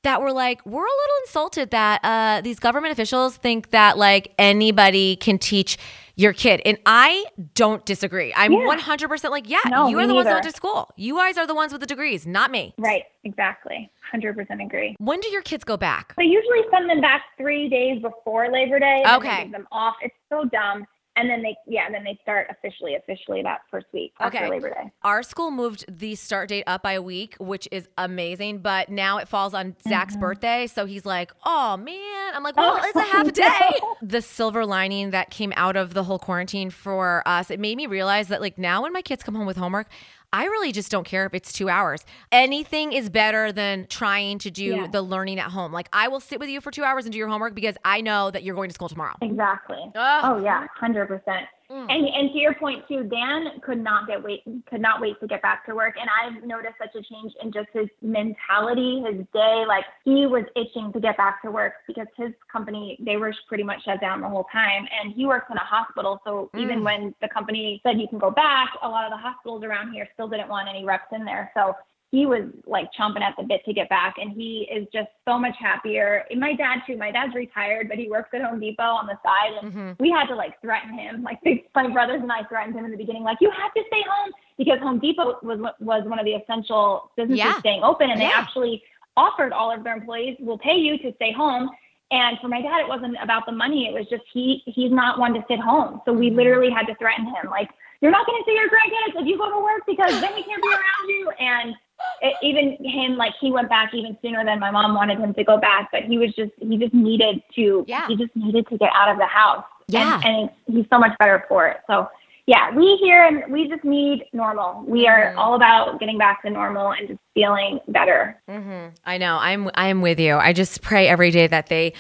[0.03, 4.33] that were like, we're a little insulted that uh, these government officials think that like
[4.39, 5.77] anybody can teach
[6.17, 6.61] your kid.
[6.65, 8.33] And I don't disagree.
[8.35, 8.77] I'm yeah.
[8.77, 10.91] 100% like, yeah, no, you are the ones that went to school.
[10.97, 12.75] You guys are the ones with the degrees, not me.
[12.79, 13.91] Right, exactly.
[14.15, 14.97] 100% agree.
[14.99, 16.15] When do your kids go back?
[16.19, 19.05] I usually send them back three days before Labor Day.
[19.07, 19.45] Okay.
[19.45, 19.97] Give them off.
[20.03, 20.85] It's so dumb
[21.21, 24.49] and then they yeah and then they start officially officially that first week after okay.
[24.49, 24.91] labor day.
[25.03, 29.19] Our school moved the start date up by a week which is amazing but now
[29.19, 30.21] it falls on zach's mm-hmm.
[30.21, 30.67] birthday.
[30.67, 32.35] So he's like oh man.
[32.35, 33.81] I'm like well oh, it's a half a day.
[34.03, 37.87] The silver lining that came out of the whole quarantine for us it made me
[37.87, 39.89] realize that like now when my kids come home with homework
[40.33, 42.05] I really just don't care if it's two hours.
[42.31, 44.87] Anything is better than trying to do yeah.
[44.87, 45.73] the learning at home.
[45.73, 48.01] Like I will sit with you for two hours and do your homework because I
[48.01, 49.17] know that you're going to school tomorrow.
[49.21, 49.79] Exactly.
[49.95, 50.25] Ugh.
[50.25, 51.47] Oh yeah, hundred percent.
[51.71, 51.87] Mm.
[51.89, 55.29] And and to your point too, Dan could not get wait could not wait to
[55.29, 55.95] get back to work.
[56.01, 59.65] And I've noticed such a change in just his mentality, his day.
[59.69, 63.63] Like he was itching to get back to work because his company they were pretty
[63.63, 64.87] much shut down the whole time.
[65.01, 66.61] And he works in a hospital, so mm.
[66.61, 69.93] even when the company said you can go back, a lot of the hospitals around
[69.93, 71.53] here still didn't want any reps in there.
[71.55, 71.77] So
[72.11, 75.39] he was like chomping at the bit to get back and he is just so
[75.39, 76.25] much happier.
[76.31, 76.97] And my dad too.
[76.97, 80.03] My dad's retired, but he works at Home Depot on the side and mm-hmm.
[80.03, 81.23] we had to like threaten him.
[81.23, 81.39] Like
[81.75, 84.33] my brothers and I threatened him in the beginning, like you have to stay home
[84.59, 87.59] because Home Depot was was one of the essential businesses yeah.
[87.61, 88.29] staying open and yeah.
[88.29, 88.83] they actually
[89.17, 91.71] offered all of their employees will pay you to stay home.
[92.11, 93.87] And for my dad, it wasn't about the money.
[93.87, 96.01] It was just he he's not one to sit home.
[96.05, 96.39] So we mm-hmm.
[96.39, 97.71] literally had to threaten him, like,
[98.01, 100.43] you're not going to see your grandkids if you go to work because then we
[100.43, 101.31] can't be around you.
[101.39, 101.75] And
[102.23, 105.45] it, even him, like he went back even sooner than my mom wanted him to
[105.45, 108.07] go back, but he was just, he just needed to, yeah.
[108.09, 109.65] he just needed to get out of the house.
[109.89, 110.21] Yeah.
[110.25, 111.79] And, and he's so much better for it.
[111.87, 112.09] So
[112.47, 114.85] yeah, we here and we just need normal.
[114.85, 115.39] We are mm-hmm.
[115.39, 118.41] all about getting back to normal and just feeling better.
[118.49, 118.95] Mm-hmm.
[119.05, 119.37] I know.
[119.37, 120.35] I'm I'm with you.
[120.35, 121.93] I just pray every day that they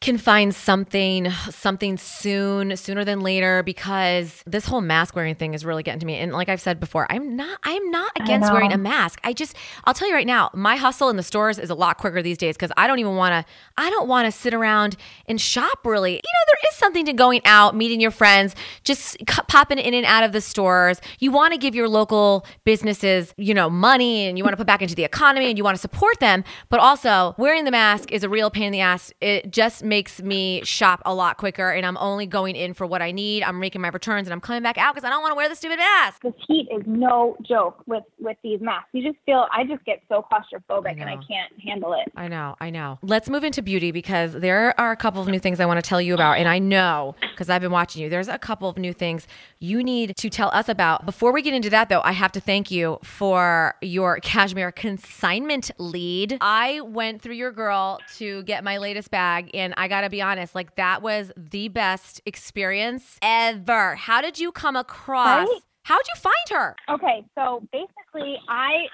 [0.00, 5.64] can find something something soon sooner than later because this whole mask wearing thing is
[5.64, 6.14] really getting to me.
[6.14, 9.18] And like i've said before i'm not i'm not against wearing a mask.
[9.24, 11.98] I just i'll tell you right now my hustle in the stores is a lot
[11.98, 14.96] quicker these days because i don't even want to i don't want to sit around
[15.26, 16.12] and shop really.
[16.12, 20.06] You know there is something to going out meeting your friends just popping in and
[20.06, 21.00] out of the stores.
[21.18, 24.66] You want to give your local businesses you know money and you want to put
[24.66, 28.12] back into the economy and you want to support them but also wearing the mask
[28.12, 29.12] is a real pain in the ass.
[29.20, 33.02] It just makes me shop a lot quicker and I'm only going in for what
[33.02, 33.42] I need.
[33.42, 35.48] I'm making my returns and I'm coming back out because I don't want to wear
[35.48, 36.22] the stupid mask.
[36.22, 38.88] This heat is no joke with with these masks.
[38.92, 42.12] You just feel I just get so claustrophobic and I can't handle it.
[42.16, 42.98] I know, I know.
[43.02, 45.88] Let's move into beauty because there are a couple of new things I want to
[45.88, 46.38] tell you about.
[46.38, 49.26] And I know because I've been watching you, there's a couple of new things
[49.60, 51.04] you need to tell us about.
[51.04, 55.70] Before we get into that, though, I have to thank you for your cashmere consignment
[55.78, 56.38] lead.
[56.40, 60.22] I went through your girl to get my latest bag, and I got to be
[60.22, 63.96] honest, like that was the best experience ever.
[63.96, 65.48] How did you come across?
[65.48, 65.60] Right?
[65.88, 66.76] How'd you find her?
[66.90, 68.88] Okay, so basically, I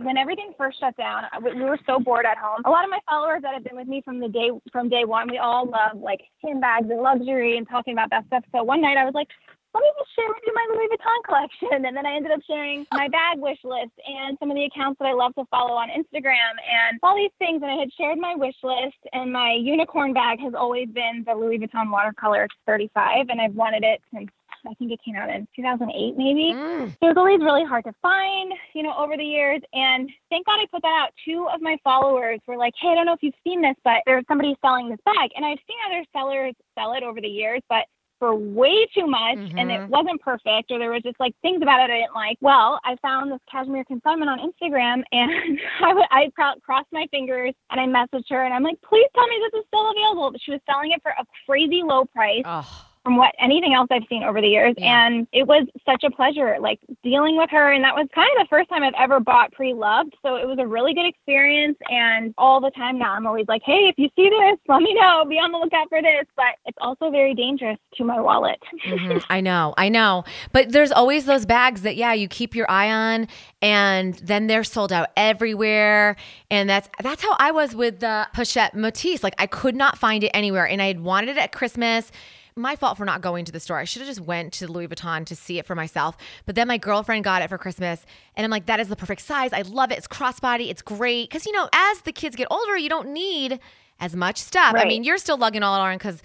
[0.00, 2.62] when everything first shut down, we we were so bored at home.
[2.64, 5.04] A lot of my followers that have been with me from the day from day
[5.04, 8.44] one, we all love like handbags and luxury and talking about that stuff.
[8.52, 9.26] So one night I was like,
[9.74, 12.40] let me just share with you my Louis Vuitton collection, and then I ended up
[12.46, 15.74] sharing my bag wish list and some of the accounts that I love to follow
[15.74, 17.60] on Instagram and all these things.
[17.62, 21.34] And I had shared my wish list, and my unicorn bag has always been the
[21.34, 24.30] Louis Vuitton watercolor 35, and I've wanted it since.
[24.66, 26.54] I think it came out in 2008, maybe.
[26.54, 26.88] Mm.
[26.88, 29.60] It was always really hard to find, you know, over the years.
[29.74, 31.10] And thank God I put that out.
[31.22, 34.00] Two of my followers were like, hey, I don't know if you've seen this, but
[34.06, 35.32] there's somebody selling this bag.
[35.36, 37.84] And I've seen other sellers sell it over the years, but
[38.24, 39.88] for way too much and it Mhm.
[39.88, 42.38] wasn't perfect or there was just like things about it I didn't like.
[42.40, 47.06] Well, I found this cashmere consignment on Instagram and I, w- I cro- crossed my
[47.10, 50.30] fingers and I messaged her and I'm like, please tell me this is still available.
[50.30, 52.86] But she was selling it for a crazy low price Oh.
[53.04, 54.74] From what anything else I've seen over the years.
[54.78, 55.06] Yeah.
[55.06, 57.70] And it was such a pleasure, like dealing with her.
[57.70, 60.14] And that was kind of the first time I've ever bought pre loved.
[60.24, 61.76] So it was a really good experience.
[61.90, 64.94] And all the time now, I'm always like, hey, if you see this, let me
[64.94, 65.26] know.
[65.28, 66.24] Be on the lookout for this.
[66.34, 68.58] But it's also very dangerous to my wallet.
[68.86, 69.22] Mhm.
[69.30, 70.24] I know, I know.
[70.52, 73.28] But there's always those bags that, yeah, you keep your eye on,
[73.60, 76.16] and then they're sold out everywhere.
[76.50, 79.22] And that's that's how I was with the Pochette Métis.
[79.22, 82.10] Like I could not find it anywhere, and I had wanted it at Christmas.
[82.56, 83.78] My fault for not going to the store.
[83.78, 86.16] I should have just went to Louis Vuitton to see it for myself.
[86.46, 89.22] But then my girlfriend got it for Christmas, and I'm like, that is the perfect
[89.22, 89.52] size.
[89.52, 89.98] I love it.
[89.98, 90.70] It's crossbody.
[90.70, 93.58] It's great because you know, as the kids get older, you don't need
[93.98, 94.74] as much stuff.
[94.76, 96.22] I mean, you're still lugging all around because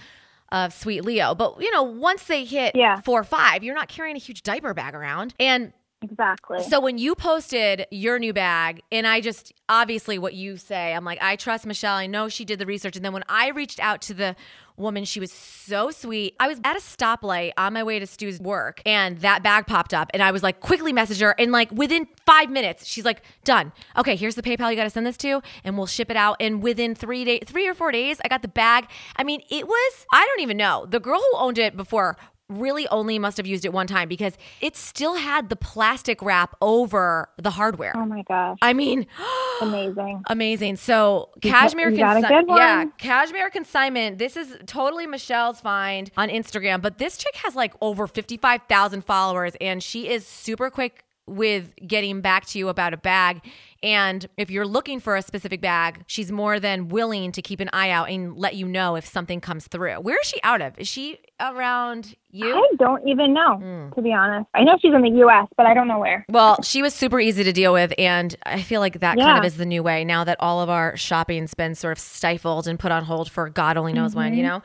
[0.52, 1.34] of Sweet Leo.
[1.34, 3.02] But you know, once they hit Yeah.
[3.02, 5.34] four or five, you're not carrying a huge diaper bag around.
[5.40, 6.64] And Exactly.
[6.64, 11.04] so when you posted your new bag, and I just obviously what you say, I'm
[11.06, 11.96] like, I trust Michelle.
[11.96, 12.96] I know she did the research.
[12.96, 14.36] And then when I reached out to the
[14.80, 16.36] woman, she was so sweet.
[16.40, 19.94] I was at a stoplight on my way to Stu's work, and that bag popped
[19.94, 23.22] up, and I was like, quickly message her, and like within five minutes, she's like,
[23.44, 23.72] done.
[23.98, 26.38] Okay, here's the PayPal you got to send this to, and we'll ship it out.
[26.40, 28.88] And within three days, three or four days, I got the bag.
[29.16, 32.18] I mean, it was I don't even know the girl who owned it before
[32.50, 36.56] really only must have used it one time because it still had the plastic wrap
[36.62, 37.94] over the hardware.
[37.96, 38.58] oh my gosh.
[38.62, 39.06] I mean,
[39.62, 40.24] Amazing.
[40.28, 40.76] amazing.
[40.78, 42.58] So You cashmere, you got a good one.
[42.58, 44.18] yeah, cashmere consignment.
[44.18, 48.62] This is totally Michelle's find on Instagram, but this chick has like over fifty five
[48.70, 53.42] thousand followers, and she is super quick with getting back to you about a bag.
[53.82, 57.70] And if you're looking for a specific bag, she's more than willing to keep an
[57.72, 59.96] eye out and let you know if something comes through.
[60.02, 60.78] Where is she out of?
[60.78, 62.54] Is she around you?
[62.54, 63.92] I don't even know, Hmm.
[63.96, 64.50] to be honest.
[64.54, 66.26] I know she's in the U.S., but I don't know where.
[66.28, 69.46] Well, she was super easy to deal with, and I feel like that kind of
[69.46, 72.78] is the new way now that all of our shopping's been sort of stifled and
[72.78, 74.38] put on hold for God only knows when, Mm-hmm.
[74.38, 74.62] you know?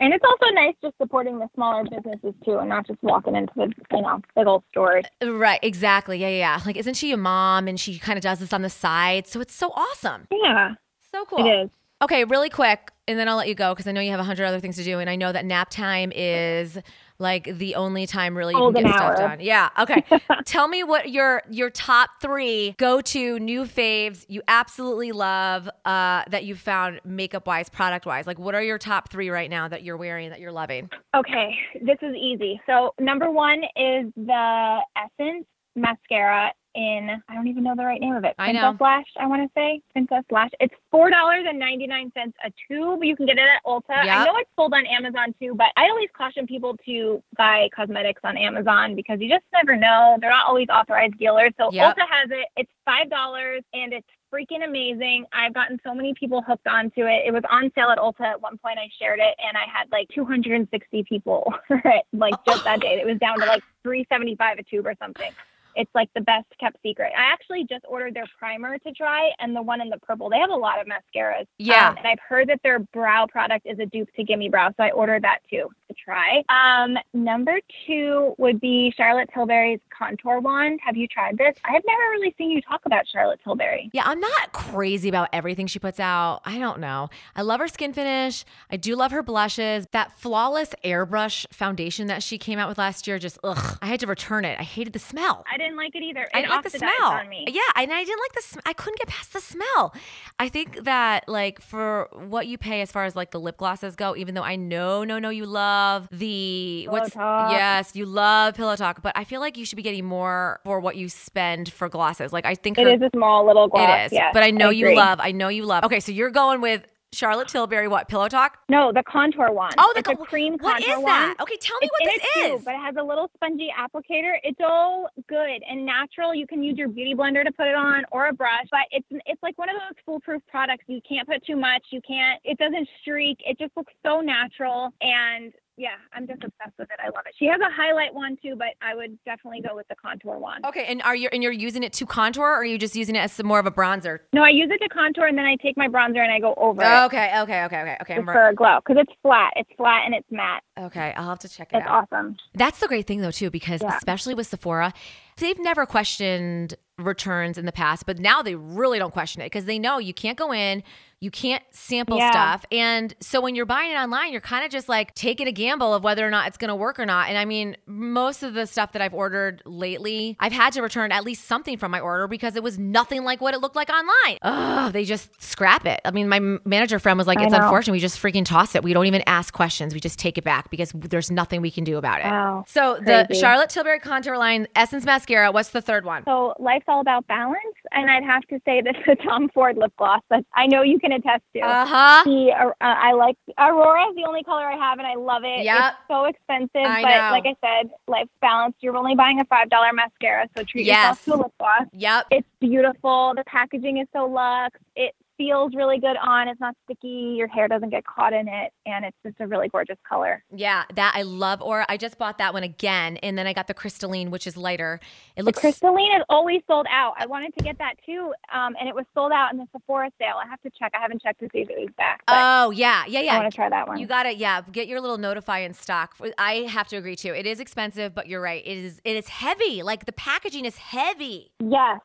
[0.00, 3.52] And it's also nice just supporting the smaller businesses too, and not just walking into
[3.56, 5.04] the you know big old stores.
[5.22, 6.18] Right, exactly.
[6.18, 6.60] Yeah, yeah, yeah.
[6.64, 9.26] Like, isn't she a mom and she kind of does this on the side?
[9.26, 10.28] So it's so awesome.
[10.30, 10.74] Yeah,
[11.12, 11.44] So cool.
[11.46, 11.70] it is.
[12.00, 14.24] Okay, really quick, and then I'll let you go because I know you have a
[14.24, 16.78] hundred other things to do, and I know that nap time is
[17.18, 19.40] like the only time really you can get stuff done.
[19.40, 19.70] Yeah.
[19.78, 20.04] Okay.
[20.44, 26.22] Tell me what your your top three go to new faves you absolutely love uh,
[26.28, 28.26] that you found makeup wise, product wise.
[28.26, 30.90] Like, what are your top three right now that you're wearing that you're loving?
[31.14, 32.60] Okay, this is easy.
[32.66, 38.14] So number one is the Essence mascara in I don't even know the right name
[38.14, 38.34] of it.
[38.38, 38.76] I Princess know.
[38.80, 40.50] Lash, I want to say Princess Lash.
[40.60, 43.02] It's four dollars and ninety nine cents a tube.
[43.02, 44.04] You can get it at Ulta.
[44.04, 44.06] Yep.
[44.06, 48.20] I know it's sold on Amazon too, but I always caution people to buy cosmetics
[48.22, 50.16] on Amazon because you just never know.
[50.20, 51.52] They're not always authorized dealers.
[51.58, 51.96] So Yep.
[51.96, 52.46] Ulta has it.
[52.56, 55.24] It's five dollars and it's freaking amazing.
[55.32, 57.22] I've gotten so many people hooked onto it.
[57.26, 58.78] It was on sale at Ulta at one point.
[58.78, 61.52] I shared it and I had like 260 people
[62.12, 63.00] like just that day.
[63.00, 65.32] It was down to like 375 a tube or something.
[65.78, 67.12] It's like the best kept secret.
[67.16, 70.28] I actually just ordered their primer to try and the one in the purple.
[70.28, 71.46] They have a lot of mascaras.
[71.58, 71.90] Yeah.
[71.90, 74.82] Um, and I've heard that their brow product is a dupe to Gimme Brow, so
[74.82, 76.42] I ordered that too to try.
[76.48, 80.80] Um, number two would be Charlotte Tilbury's contour wand.
[80.84, 81.54] Have you tried this?
[81.64, 83.90] I have never really seen you talk about Charlotte Tilbury.
[83.92, 86.40] Yeah, I'm not crazy about everything she puts out.
[86.44, 87.08] I don't know.
[87.36, 88.44] I love her skin finish.
[88.70, 89.86] I do love her blushes.
[89.92, 94.00] That flawless airbrush foundation that she came out with last year, just ugh, I had
[94.00, 94.58] to return it.
[94.58, 95.44] I hated the smell.
[95.52, 96.22] I didn't like it either.
[96.22, 96.90] It I didn't like the smell.
[97.04, 97.44] on me.
[97.48, 98.42] Yeah, and I didn't like the.
[98.42, 99.94] Sm- I couldn't get past the smell.
[100.38, 103.96] I think that like for what you pay as far as like the lip glosses
[103.96, 107.50] go, even though I know, no, no, you love the what's Talk.
[107.52, 110.80] yes, you love Pillow Talk, but I feel like you should be getting more for
[110.80, 112.32] what you spend for glosses.
[112.32, 113.88] Like I think It her- is a small little gloss.
[113.88, 115.18] it is, yes, but I know you love.
[115.20, 115.84] I know you love.
[115.84, 117.88] Okay, so you're going with Charlotte Tilbury.
[117.88, 118.58] What Pillow Talk?
[118.68, 119.74] No, the contour wand.
[119.78, 121.26] Oh, the a cream What contour is that?
[121.28, 121.40] wand.
[121.40, 122.64] Okay, tell me It's what this is.
[122.64, 124.32] but it has a little spongy applicator.
[124.42, 126.34] It's all good and natural.
[126.34, 129.06] You can use your beauty blender to put it on or a brush, but it's
[129.26, 130.84] it's like one of those foolproof products.
[130.86, 131.82] You can't put too much.
[131.90, 132.40] You can't.
[132.44, 133.38] It doesn't streak.
[133.46, 135.52] It just looks so natural and.
[135.78, 136.98] Yeah, I'm just obsessed with it.
[137.00, 137.34] I love it.
[137.38, 140.66] She has a highlight one too, but I would definitely go with the contour one.
[140.66, 143.14] Okay, and are you and you're using it to contour, or are you just using
[143.14, 144.18] it as some more of a bronzer?
[144.32, 146.54] No, I use it to contour and then I take my bronzer and I go
[146.56, 148.14] over it Okay, okay, okay, okay, okay.
[148.16, 149.52] Just for a glow because it's flat.
[149.54, 150.62] It's flat and it's matte.
[150.80, 152.08] okay, I'll have to check it It's out.
[152.10, 152.36] awesome.
[152.54, 153.96] That's the great thing though too, because Yeah.
[153.96, 154.92] especially with Sephora,
[155.38, 159.66] they've never questioned returns in the past, but now they really don't question it because
[159.66, 160.82] they know you can't go in,
[161.20, 162.30] you can't sample Yeah.
[162.30, 162.64] stuff.
[162.72, 165.92] And so when you're buying it online, you're kind of just like taking a gamble
[165.94, 167.28] of whether or not it's going to work or not.
[167.28, 171.10] And I mean, most of the stuff that I've ordered lately, I've had to return
[171.12, 173.90] at least something from my order because it was nothing like what it looked like
[173.90, 174.38] online.
[174.42, 176.00] Ugh, they just scrap it.
[176.04, 177.92] I mean, my manager friend was like, it's unfortunate.
[177.92, 178.82] We just freaking toss it.
[178.84, 179.94] We don't even ask questions.
[179.94, 182.26] We just take it back because there's nothing we can do about it.
[182.26, 182.64] Wow.
[182.66, 185.52] So the Charlotte Tilbury contour line Essence mascara.
[185.52, 186.24] What's the third one?
[186.24, 187.58] So life's all about balance,
[187.92, 190.98] and I'd have to say this the Tom Ford lip gloss that I know you
[190.98, 191.60] can attest to.
[191.60, 192.22] Uh huh.
[192.24, 195.64] the uh, I like Aurora is the only color I have, and I love it.
[195.64, 195.76] Yep.
[195.92, 197.30] It's so expensive, I but know.
[197.30, 198.78] like I said, life's balanced.
[198.80, 200.96] You're only buying a five dollar mascara, so treat Yes.
[201.20, 201.88] yourself to a lip gloss.
[201.92, 202.26] Yep.
[202.30, 203.34] It's beautiful.
[203.36, 204.78] The packaging is so luxe.
[204.96, 206.48] It feels really good on.
[206.48, 207.34] It's not sticky.
[207.38, 210.42] Your hair doesn't get caught in it, and it's just a really gorgeous color.
[210.54, 211.62] Yeah, that I love.
[211.62, 214.56] Or I just bought that one again, and then I got the crystalline, which is
[214.56, 215.00] lighter.
[215.36, 215.60] It The looks.
[215.60, 217.14] crystalline is always sold out.
[217.16, 220.10] I wanted to get that too, um, and it was sold out in the Sephora
[220.20, 220.34] sale.
[220.44, 220.92] I have to check.
[220.94, 222.22] I haven't checked to see if it was back.
[222.28, 223.34] Oh yeah, yeah, yeah.
[223.34, 223.98] I want to try that one.
[223.98, 224.36] You got it.
[224.36, 226.16] Yeah, get your little notify in stock.
[226.36, 227.32] I have to agree too.
[227.34, 228.62] It is expensive, but you're right.
[228.66, 229.00] It is.
[229.04, 229.82] It is heavy.
[229.84, 231.52] Like the packaging is heavy.
[231.60, 232.00] yes,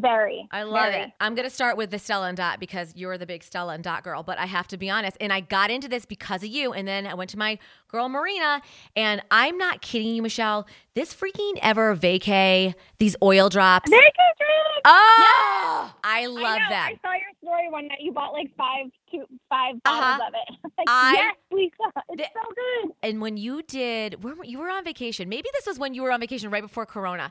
[0.00, 0.48] very.
[0.50, 1.04] I love very.
[1.04, 1.12] it.
[1.20, 3.84] I'm going to start with the Stella and Dot because you're the big Stella and
[3.84, 4.22] Dot girl.
[4.22, 6.72] But I have to be honest, and I got into this because of you.
[6.72, 7.58] And then I went to my
[7.88, 8.60] girl Marina,
[8.96, 10.66] and I'm not kidding you, Michelle.
[10.94, 13.88] This freaking ever vacay, these oil drops.
[13.88, 14.84] Very good drink.
[14.84, 16.90] Oh, I I love know, that.
[16.92, 17.98] I saw your story one night.
[18.00, 20.18] You bought like five, two, five Uh-huh.
[20.18, 20.72] bottles of it.
[20.78, 21.74] like, I- yes, Lisa,
[22.10, 22.92] it's Th- so good.
[23.02, 25.28] And when you did, where were, you were on vacation.
[25.28, 27.30] Maybe this was when you were on vacation right before Corona,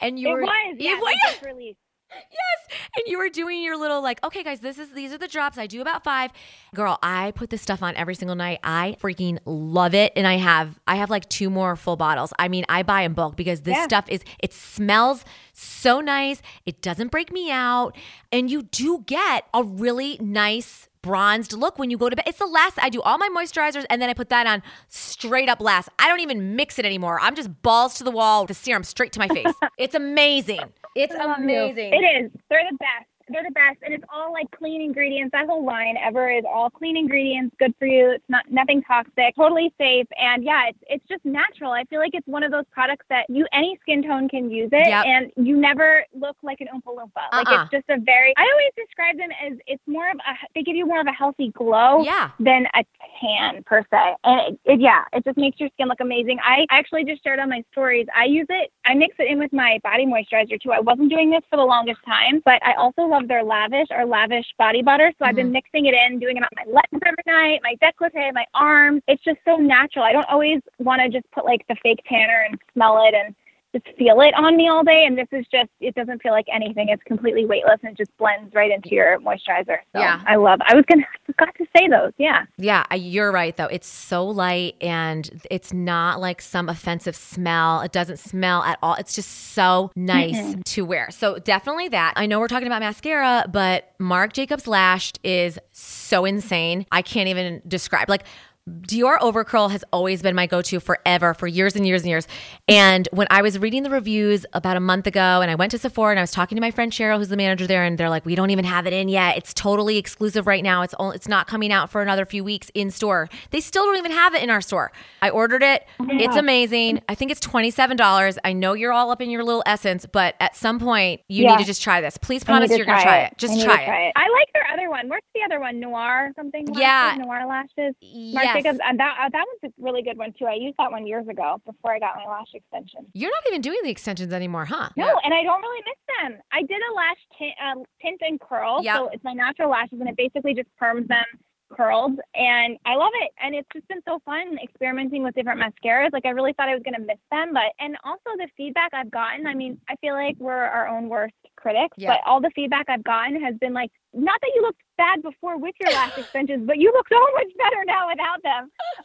[0.00, 0.40] and you it were.
[0.42, 0.76] was.
[0.78, 1.78] Yeah, were- it just released.
[2.10, 2.78] Yes.
[2.96, 5.58] And you were doing your little like, okay, guys, this is these are the drops.
[5.58, 6.30] I do about five.
[6.74, 8.60] Girl, I put this stuff on every single night.
[8.62, 10.12] I freaking love it.
[10.14, 12.32] And I have I have like two more full bottles.
[12.38, 13.84] I mean, I buy in bulk because this Yeah.
[13.84, 16.40] stuff is it smells so nice.
[16.66, 17.96] It doesn't break me out.
[18.30, 22.24] And you do get a really nice bronzed look when you go to bed.
[22.26, 25.48] It's the last I do all my moisturizers and then I put that on straight
[25.48, 25.88] up last.
[25.98, 27.18] I don't even mix it anymore.
[27.20, 29.52] I'm just balls to the wall, with the serum straight to my face.
[29.78, 30.60] it's amazing.
[30.94, 31.44] It's I love you.
[31.44, 31.92] amazing.
[31.94, 32.30] It is.
[32.50, 33.08] They're the best.
[33.28, 35.32] They're the best, and it's all like clean ingredients.
[35.32, 38.10] That whole line ever is all clean ingredients, good for you.
[38.10, 41.72] It's not nothing toxic, totally safe, and yeah, it's it's just natural.
[41.72, 44.70] I feel like it's one of those products that you any skin tone can use
[44.72, 45.04] it, Yep.
[45.06, 47.24] and you never look like an oompa loompa.
[47.32, 47.62] Like Uh-uh.
[47.62, 48.34] it's just a very.
[48.36, 50.34] I always describe them as it's more of a.
[50.54, 52.02] They give you more of a healthy glow.
[52.04, 52.30] Yeah.
[52.40, 52.84] than a
[53.20, 54.14] tan per se.
[54.24, 56.38] And it, it, yeah, it just makes your skin look amazing.
[56.44, 58.06] I actually just shared on my stories.
[58.16, 58.70] I use it.
[58.84, 60.72] I mix it in with my body moisturizer too.
[60.72, 64.46] I wasn't doing this for the longest time, but I also their lavish or lavish
[64.58, 65.12] body butter.
[65.18, 65.52] So I've been mm-hmm.
[65.52, 69.02] mixing it in, doing it on my legs every night, my décolleté, my arms.
[69.08, 70.04] It's just so natural.
[70.04, 73.34] I don't always want to just put like the fake tanner and smell it and
[73.74, 75.04] just feel it on me all day.
[75.06, 76.88] And this is just, it doesn't feel like anything.
[76.88, 79.78] It's completely weightless and it just blends right into your moisturizer.
[79.94, 80.22] So Yeah.
[80.26, 82.12] I love, I was going to, forgot to say those.
[82.18, 82.44] Yeah.
[82.56, 83.66] Yeah, you're right though.
[83.66, 87.80] It's so light and it's not like some offensive smell.
[87.80, 88.94] It doesn't smell at all.
[88.94, 91.10] It's just so nice to wear.
[91.10, 92.14] So definitely that.
[92.16, 96.86] I know we're talking about mascara, but Marc Jacobs Lashed is so insane.
[96.92, 98.08] I can't even describe.
[98.08, 98.24] Like
[98.68, 102.26] Dior Overcurl has always been my go to forever, for years and years and years.
[102.66, 105.78] And when I was reading the reviews about a month ago and I went to
[105.78, 108.08] Sephora and I was talking to my friend Cheryl, who's the manager there, and they're
[108.08, 109.36] like, we don't even have it in yet.
[109.36, 110.80] It's totally exclusive right now.
[110.80, 113.28] It's, only, it's not coming out for another few weeks in store.
[113.50, 114.92] They still don't even have it in our store.
[115.20, 115.84] I ordered it.
[116.00, 117.02] Oh it's amazing.
[117.06, 118.38] I think it's $27.
[118.44, 121.50] I know you're all up in your little essence, but at some point, you Yeah.
[121.56, 122.16] need to just try this.
[122.16, 123.34] Please promise you're going to try it.
[123.36, 124.12] Just I need try it.
[124.16, 125.10] I like their other one.
[125.10, 125.80] What's the other one?
[125.80, 126.64] Noir or something?
[126.68, 126.80] Lashes?
[126.80, 127.16] Yeah.
[127.18, 127.94] Noir lashes.
[128.32, 128.78] Marc Yes.
[128.84, 130.46] And that uh, that one's a really good one too.
[130.46, 133.06] I used that one years ago before I got my lash extension.
[133.14, 134.90] You're not even doing the extensions anymore, huh?
[134.96, 136.40] No, and I don't really miss them.
[136.52, 138.96] I did a lash tint, uh, tint and curl, Yep.
[138.96, 141.24] so it's my natural lashes, and it basically just perms them
[141.72, 143.32] curled, and I love it.
[143.42, 146.12] And it's just been so fun experimenting with different mascaras.
[146.12, 149.10] Like I really thought I was gonna miss them, but and also the feedback I've
[149.10, 149.46] gotten.
[149.46, 151.34] I mean, I feel like we're our own worst
[151.64, 152.10] critics, Yeah.
[152.12, 155.58] but all the feedback I've gotten has been like, not that you looked bad before
[155.58, 158.62] with your lash extensions, but you look so much better now without them.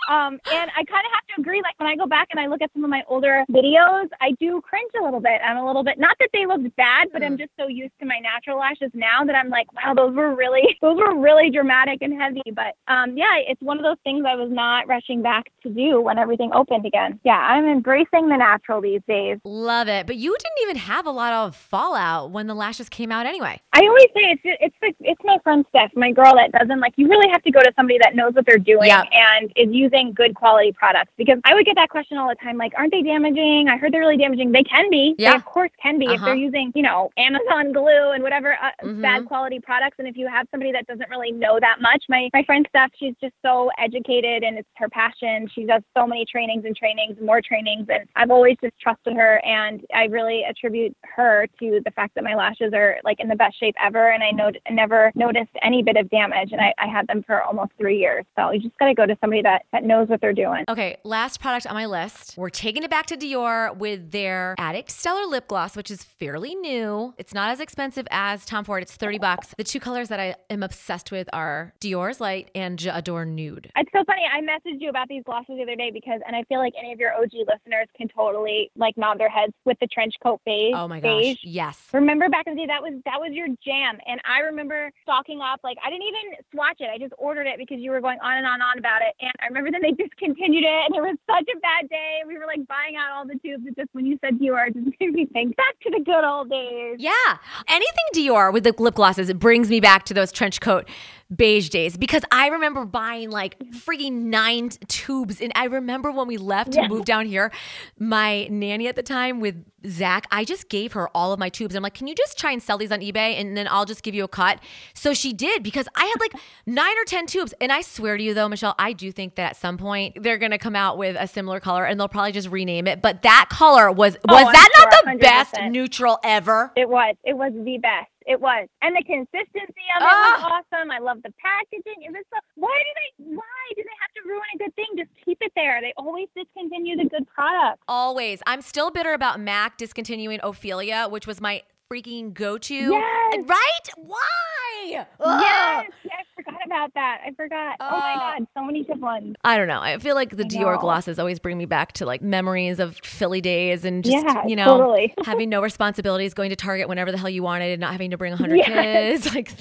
[0.07, 1.61] Um, and I kind of have to agree.
[1.63, 4.31] Like when I go back and I look at some of my older videos, I
[4.39, 5.41] do cringe a little bit.
[5.43, 8.05] I'm a little bit not that they looked bad, but I'm just so used to
[8.05, 11.99] my natural lashes now that I'm like, wow, those were really those were really dramatic
[12.01, 12.43] and heavy.
[12.53, 16.01] But um, yeah, it's one of those things I was not rushing back to do
[16.01, 17.19] when everything opened again.
[17.23, 19.39] Yeah, I'm embracing the natural these days.
[19.43, 20.05] Love it.
[20.05, 23.59] But you didn't even have a lot of fallout when the lashes came out anyway.
[23.73, 26.93] I always say it's it's the, it's my friend Steph, my girl that doesn't like.
[26.97, 29.07] You really have to go to somebody that knows what they're doing Yep.
[29.11, 31.11] and is using good quality products.
[31.17, 33.67] Because I would get that question all the time, like, aren't they damaging?
[33.69, 34.51] I heard they're really damaging.
[34.51, 35.15] They can be.
[35.17, 35.31] Yeah.
[35.31, 36.25] They of course can be if Uh-huh.
[36.25, 39.01] they're using, you know, Amazon glue and whatever uh, Mhm.
[39.01, 39.97] bad quality products.
[39.99, 42.91] And if you have somebody that doesn't really know that much, my my friend Steph,
[42.99, 45.47] she's just so educated and it's her passion.
[45.53, 49.39] She does so many trainings and trainings, more trainings, and I've always just trusted her.
[49.45, 53.35] And I really attribute her to the fact that my lashes are like in the
[53.35, 56.51] best shape ever, and I know never noticed any bit of damage.
[56.51, 58.25] And I, I had them for almost three years.
[58.37, 60.65] So you just got to go to somebody that that knows what they're doing.
[60.67, 62.35] Okay, last product on my list.
[62.37, 66.55] We're taking it back to Dior with their Addict Stellar Lip Gloss, which is fairly
[66.55, 67.13] new.
[67.17, 68.81] It's not as expensive as Tom Ford.
[68.81, 69.53] It's 30 bucks.
[69.57, 73.71] The two colors that I am obsessed with are Dior's Light and J'adore Nude.
[73.75, 74.23] It's so funny.
[74.31, 76.93] I messaged you about these glosses the other day because, and I feel like any
[76.93, 80.73] of your OG listeners can totally like nod their heads with the trench coat beige.
[80.75, 81.37] Oh my beige.
[81.37, 81.43] gosh.
[81.43, 81.87] Yes.
[81.93, 85.41] Remember back in the day that was that was your jam, and I remember stocking
[85.41, 85.59] up.
[85.63, 88.37] Like I didn't even swatch it; I just ordered it because you were going on
[88.37, 89.15] and on and on about it.
[89.21, 92.21] And I remember then they discontinued it, and it was such a bad day.
[92.25, 93.65] We were like buying out all the tubes.
[93.65, 96.23] It just when you said Dior, it just made me think back to the good
[96.23, 96.97] old days.
[96.99, 97.37] Yeah.
[97.67, 100.87] Anything Dior with the lip glosses, it brings me back to those trench coat
[101.35, 105.39] beige days because I remember buying like freaking nine tubes.
[105.39, 106.87] And I remember when we left to Yeah.
[106.87, 107.51] move down here,
[107.99, 111.75] my nanny at the time with Zach, I just gave her all of my tubes.
[111.75, 114.01] I'm like, can you just try and sell these on eBay and then I'll just
[114.03, 114.59] give you a cut?
[114.93, 116.33] So she did because I had like
[116.65, 117.53] nine or 10 tubes.
[117.61, 120.37] And I swear to you though, Michelle, I do think that at some point they're
[120.39, 123.01] going to come out with a similar color and they'll probably just rename it.
[123.01, 124.69] But that color was, was Oh, that
[125.05, 125.71] not the best 100%.
[125.71, 126.71] neutral ever?
[126.75, 127.15] It was.
[127.23, 128.09] It was the best.
[128.29, 128.67] It was.
[128.83, 130.37] And the consistency of it Ah.
[130.37, 130.91] was awesome.
[130.91, 132.03] I love the packaging.
[132.03, 132.91] It was so, why do
[133.25, 134.85] they why do they have to ruin a good thing?
[134.97, 135.81] Just keep it there.
[135.81, 137.81] They always discontinue the good products.
[137.87, 138.43] Always.
[138.45, 142.75] I'm still bitter about Mac discontinuing Ophelia, which was my freaking go-to.
[142.75, 143.43] Yes.
[143.47, 143.89] Right?
[143.97, 145.05] Why?
[145.19, 145.41] Ugh.
[145.41, 147.19] Yes, yeah, I forgot about that.
[147.25, 147.75] I forgot.
[147.79, 148.19] oh my Oh.
[148.39, 149.35] god, so many good ones.
[149.43, 149.79] I don't know.
[149.81, 150.79] I feel like the I Dior know.
[150.81, 154.55] glosses always bring me back to like memories of Philly days and just, yeah, you
[154.55, 155.13] know, totally.
[155.25, 158.17] having no responsibilities, going to Target whenever the hell you wanted and not having to
[158.17, 159.23] bring 100 Yes.
[159.23, 159.35] kids.
[159.35, 159.51] Like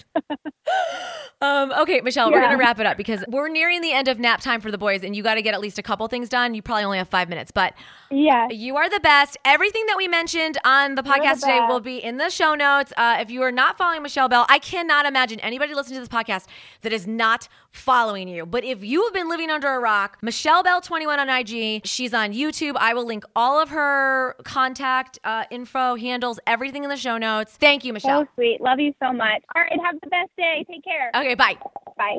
[1.40, 4.18] Um, okay, Michelle, we're going to wrap it up because we're nearing the end of
[4.18, 6.28] nap time for the boys and you got to get at least a couple things
[6.28, 6.52] done.
[6.52, 7.74] You probably only have 5 minutes, but
[8.10, 8.48] Yeah.
[8.50, 9.36] You are the best.
[9.44, 12.54] Everything that we mentioned on the You're the podcast today will be in the show
[12.54, 12.92] notes.
[12.96, 16.08] Uh, if you are not following Michelle Bell, I cannot imagine anybody listening to this
[16.08, 16.46] podcast
[16.82, 18.44] that is not following you.
[18.44, 22.12] But if you have been living under a rock, Michelle Bell 21 on IG, she's
[22.12, 22.76] on YouTube.
[22.76, 27.56] I will link all of her contact uh, info, handles, everything in the show notes.
[27.58, 28.22] Thank you, Michelle.
[28.22, 28.60] So sweet.
[28.60, 29.42] Love you so much.
[29.54, 30.64] All right, have the best day.
[30.70, 31.10] Take care.
[31.14, 31.56] Okay, bye.
[31.96, 32.18] Bye.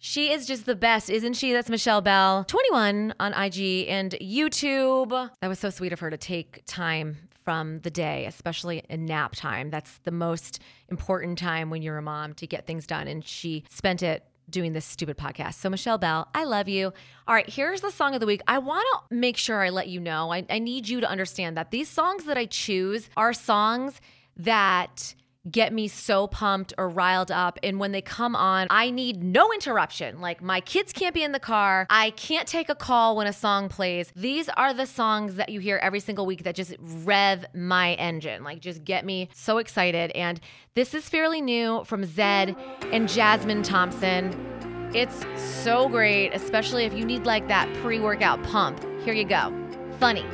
[0.00, 1.52] She is just the best, isn't she?
[1.52, 5.30] That's Michelle Bell, 21 on IG and YouTube.
[5.40, 9.34] That was so sweet of her to take time from the day, especially in nap
[9.34, 9.70] time.
[9.70, 13.08] That's the most important time when you're a mom to get things done.
[13.08, 15.54] And she spent it doing this stupid podcast.
[15.54, 16.92] So, Michelle Bell, I love you.
[17.26, 18.42] All right, here's the song of the week.
[18.46, 21.56] I want to make sure I let you know, I, I need you to understand
[21.56, 24.00] that these songs that I choose are songs
[24.36, 25.14] that
[25.50, 27.58] get me so pumped or riled up.
[27.62, 30.20] And when they come on, I need no interruption.
[30.20, 31.86] Like my kids can't be in the car.
[31.90, 34.12] I can't take a call when a song plays.
[34.14, 38.44] These are the songs that you hear every single week that just rev my engine,
[38.44, 40.10] like just get me so excited.
[40.12, 40.40] And
[40.74, 42.56] this is fairly new from Zedd
[42.92, 44.48] and Jasmine Thompson.
[44.94, 48.84] It's so great, especially if you need like that pre workout pump.
[49.04, 49.52] Here you go.
[49.98, 50.24] Funny.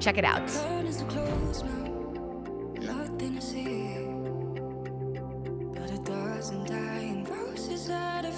[0.00, 0.46] Check it out.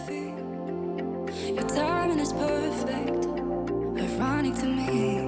[0.09, 1.55] Feet.
[1.55, 3.27] Your timing is perfect,
[4.01, 5.28] ironic to me.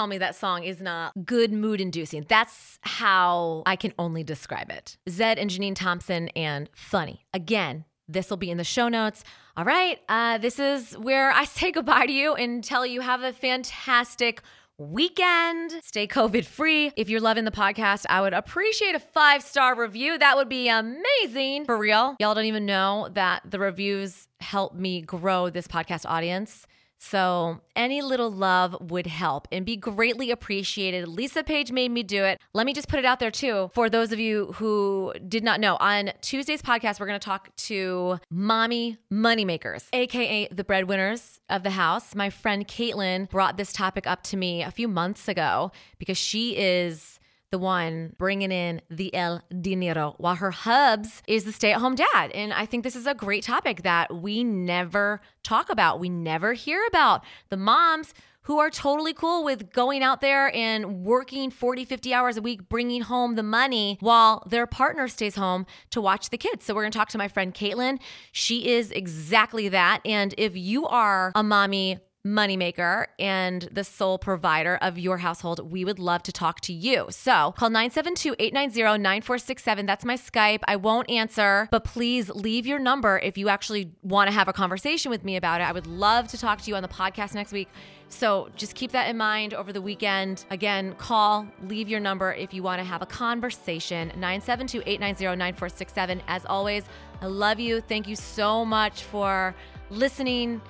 [0.00, 2.24] Tell me that song is not good mood inducing.
[2.26, 4.96] That's how I can only describe it.
[5.10, 7.26] Zedd and Janine Thompson and Funny.
[7.34, 9.24] Again, this will be in the show notes.
[9.58, 9.98] All right.
[10.08, 14.40] Uh, this is where I say goodbye to you and tell you have a fantastic
[14.78, 15.72] weekend.
[15.84, 16.92] Stay COVID free.
[16.96, 20.16] If you're loving the podcast, I would appreciate a five star review.
[20.16, 21.66] That would be amazing.
[21.66, 22.16] For real.
[22.18, 26.66] Y'all don't even know that the reviews help me grow this podcast audience.
[27.02, 31.08] So, any little love would help and be greatly appreciated.
[31.08, 32.38] Lisa Page made me do it.
[32.52, 33.70] Let me just put it out there too.
[33.72, 37.56] For those of you who did not know, on Tuesday's podcast, we're going to talk
[37.56, 42.14] to mommy moneymakers, AKA the breadwinners of the house.
[42.14, 46.54] My friend Caitlin brought this topic up to me a few months ago because she
[46.58, 47.18] is
[47.50, 51.96] the one bringing in the el dinero, while her hubs is the stay at home
[51.96, 52.30] dad.
[52.32, 55.98] And I think this is a great topic that we never talk about.
[55.98, 61.04] We never hear about the moms who are totally cool with going out there and
[61.04, 65.66] working 40, 50 hours a week, bringing home the money while their partner stays home
[65.90, 66.64] to watch the kids.
[66.64, 67.98] So, we're gonna talk to my friend Caitlin.
[68.32, 70.00] She is exactly that.
[70.04, 75.84] And if you are a mommy, moneymaker and the sole provider of your household, we
[75.84, 77.06] would love to talk to you.
[77.10, 79.86] So call 972 890 9467.
[79.86, 80.60] That's my Skype.
[80.68, 84.52] I won't answer, but please leave your number if you actually want to have a
[84.52, 85.64] conversation with me about it.
[85.64, 87.68] I would love to talk to you on the podcast next week.
[88.08, 90.44] So just keep that in mind over the weekend.
[90.50, 94.08] Again, call, leave your number if you want to have a conversation.
[94.08, 96.22] 972 890 9467.
[96.26, 96.84] As always,
[97.22, 97.80] I love you.
[97.80, 99.54] Thank you so much for
[99.90, 100.60] listening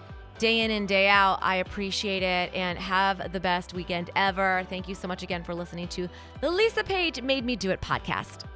[0.40, 1.38] day in and day out.
[1.42, 4.66] I appreciate it and have the best weekend ever.
[4.68, 6.08] Thank you so much again for listening to
[6.40, 8.46] the Lisa Page Made Me Do It podcast.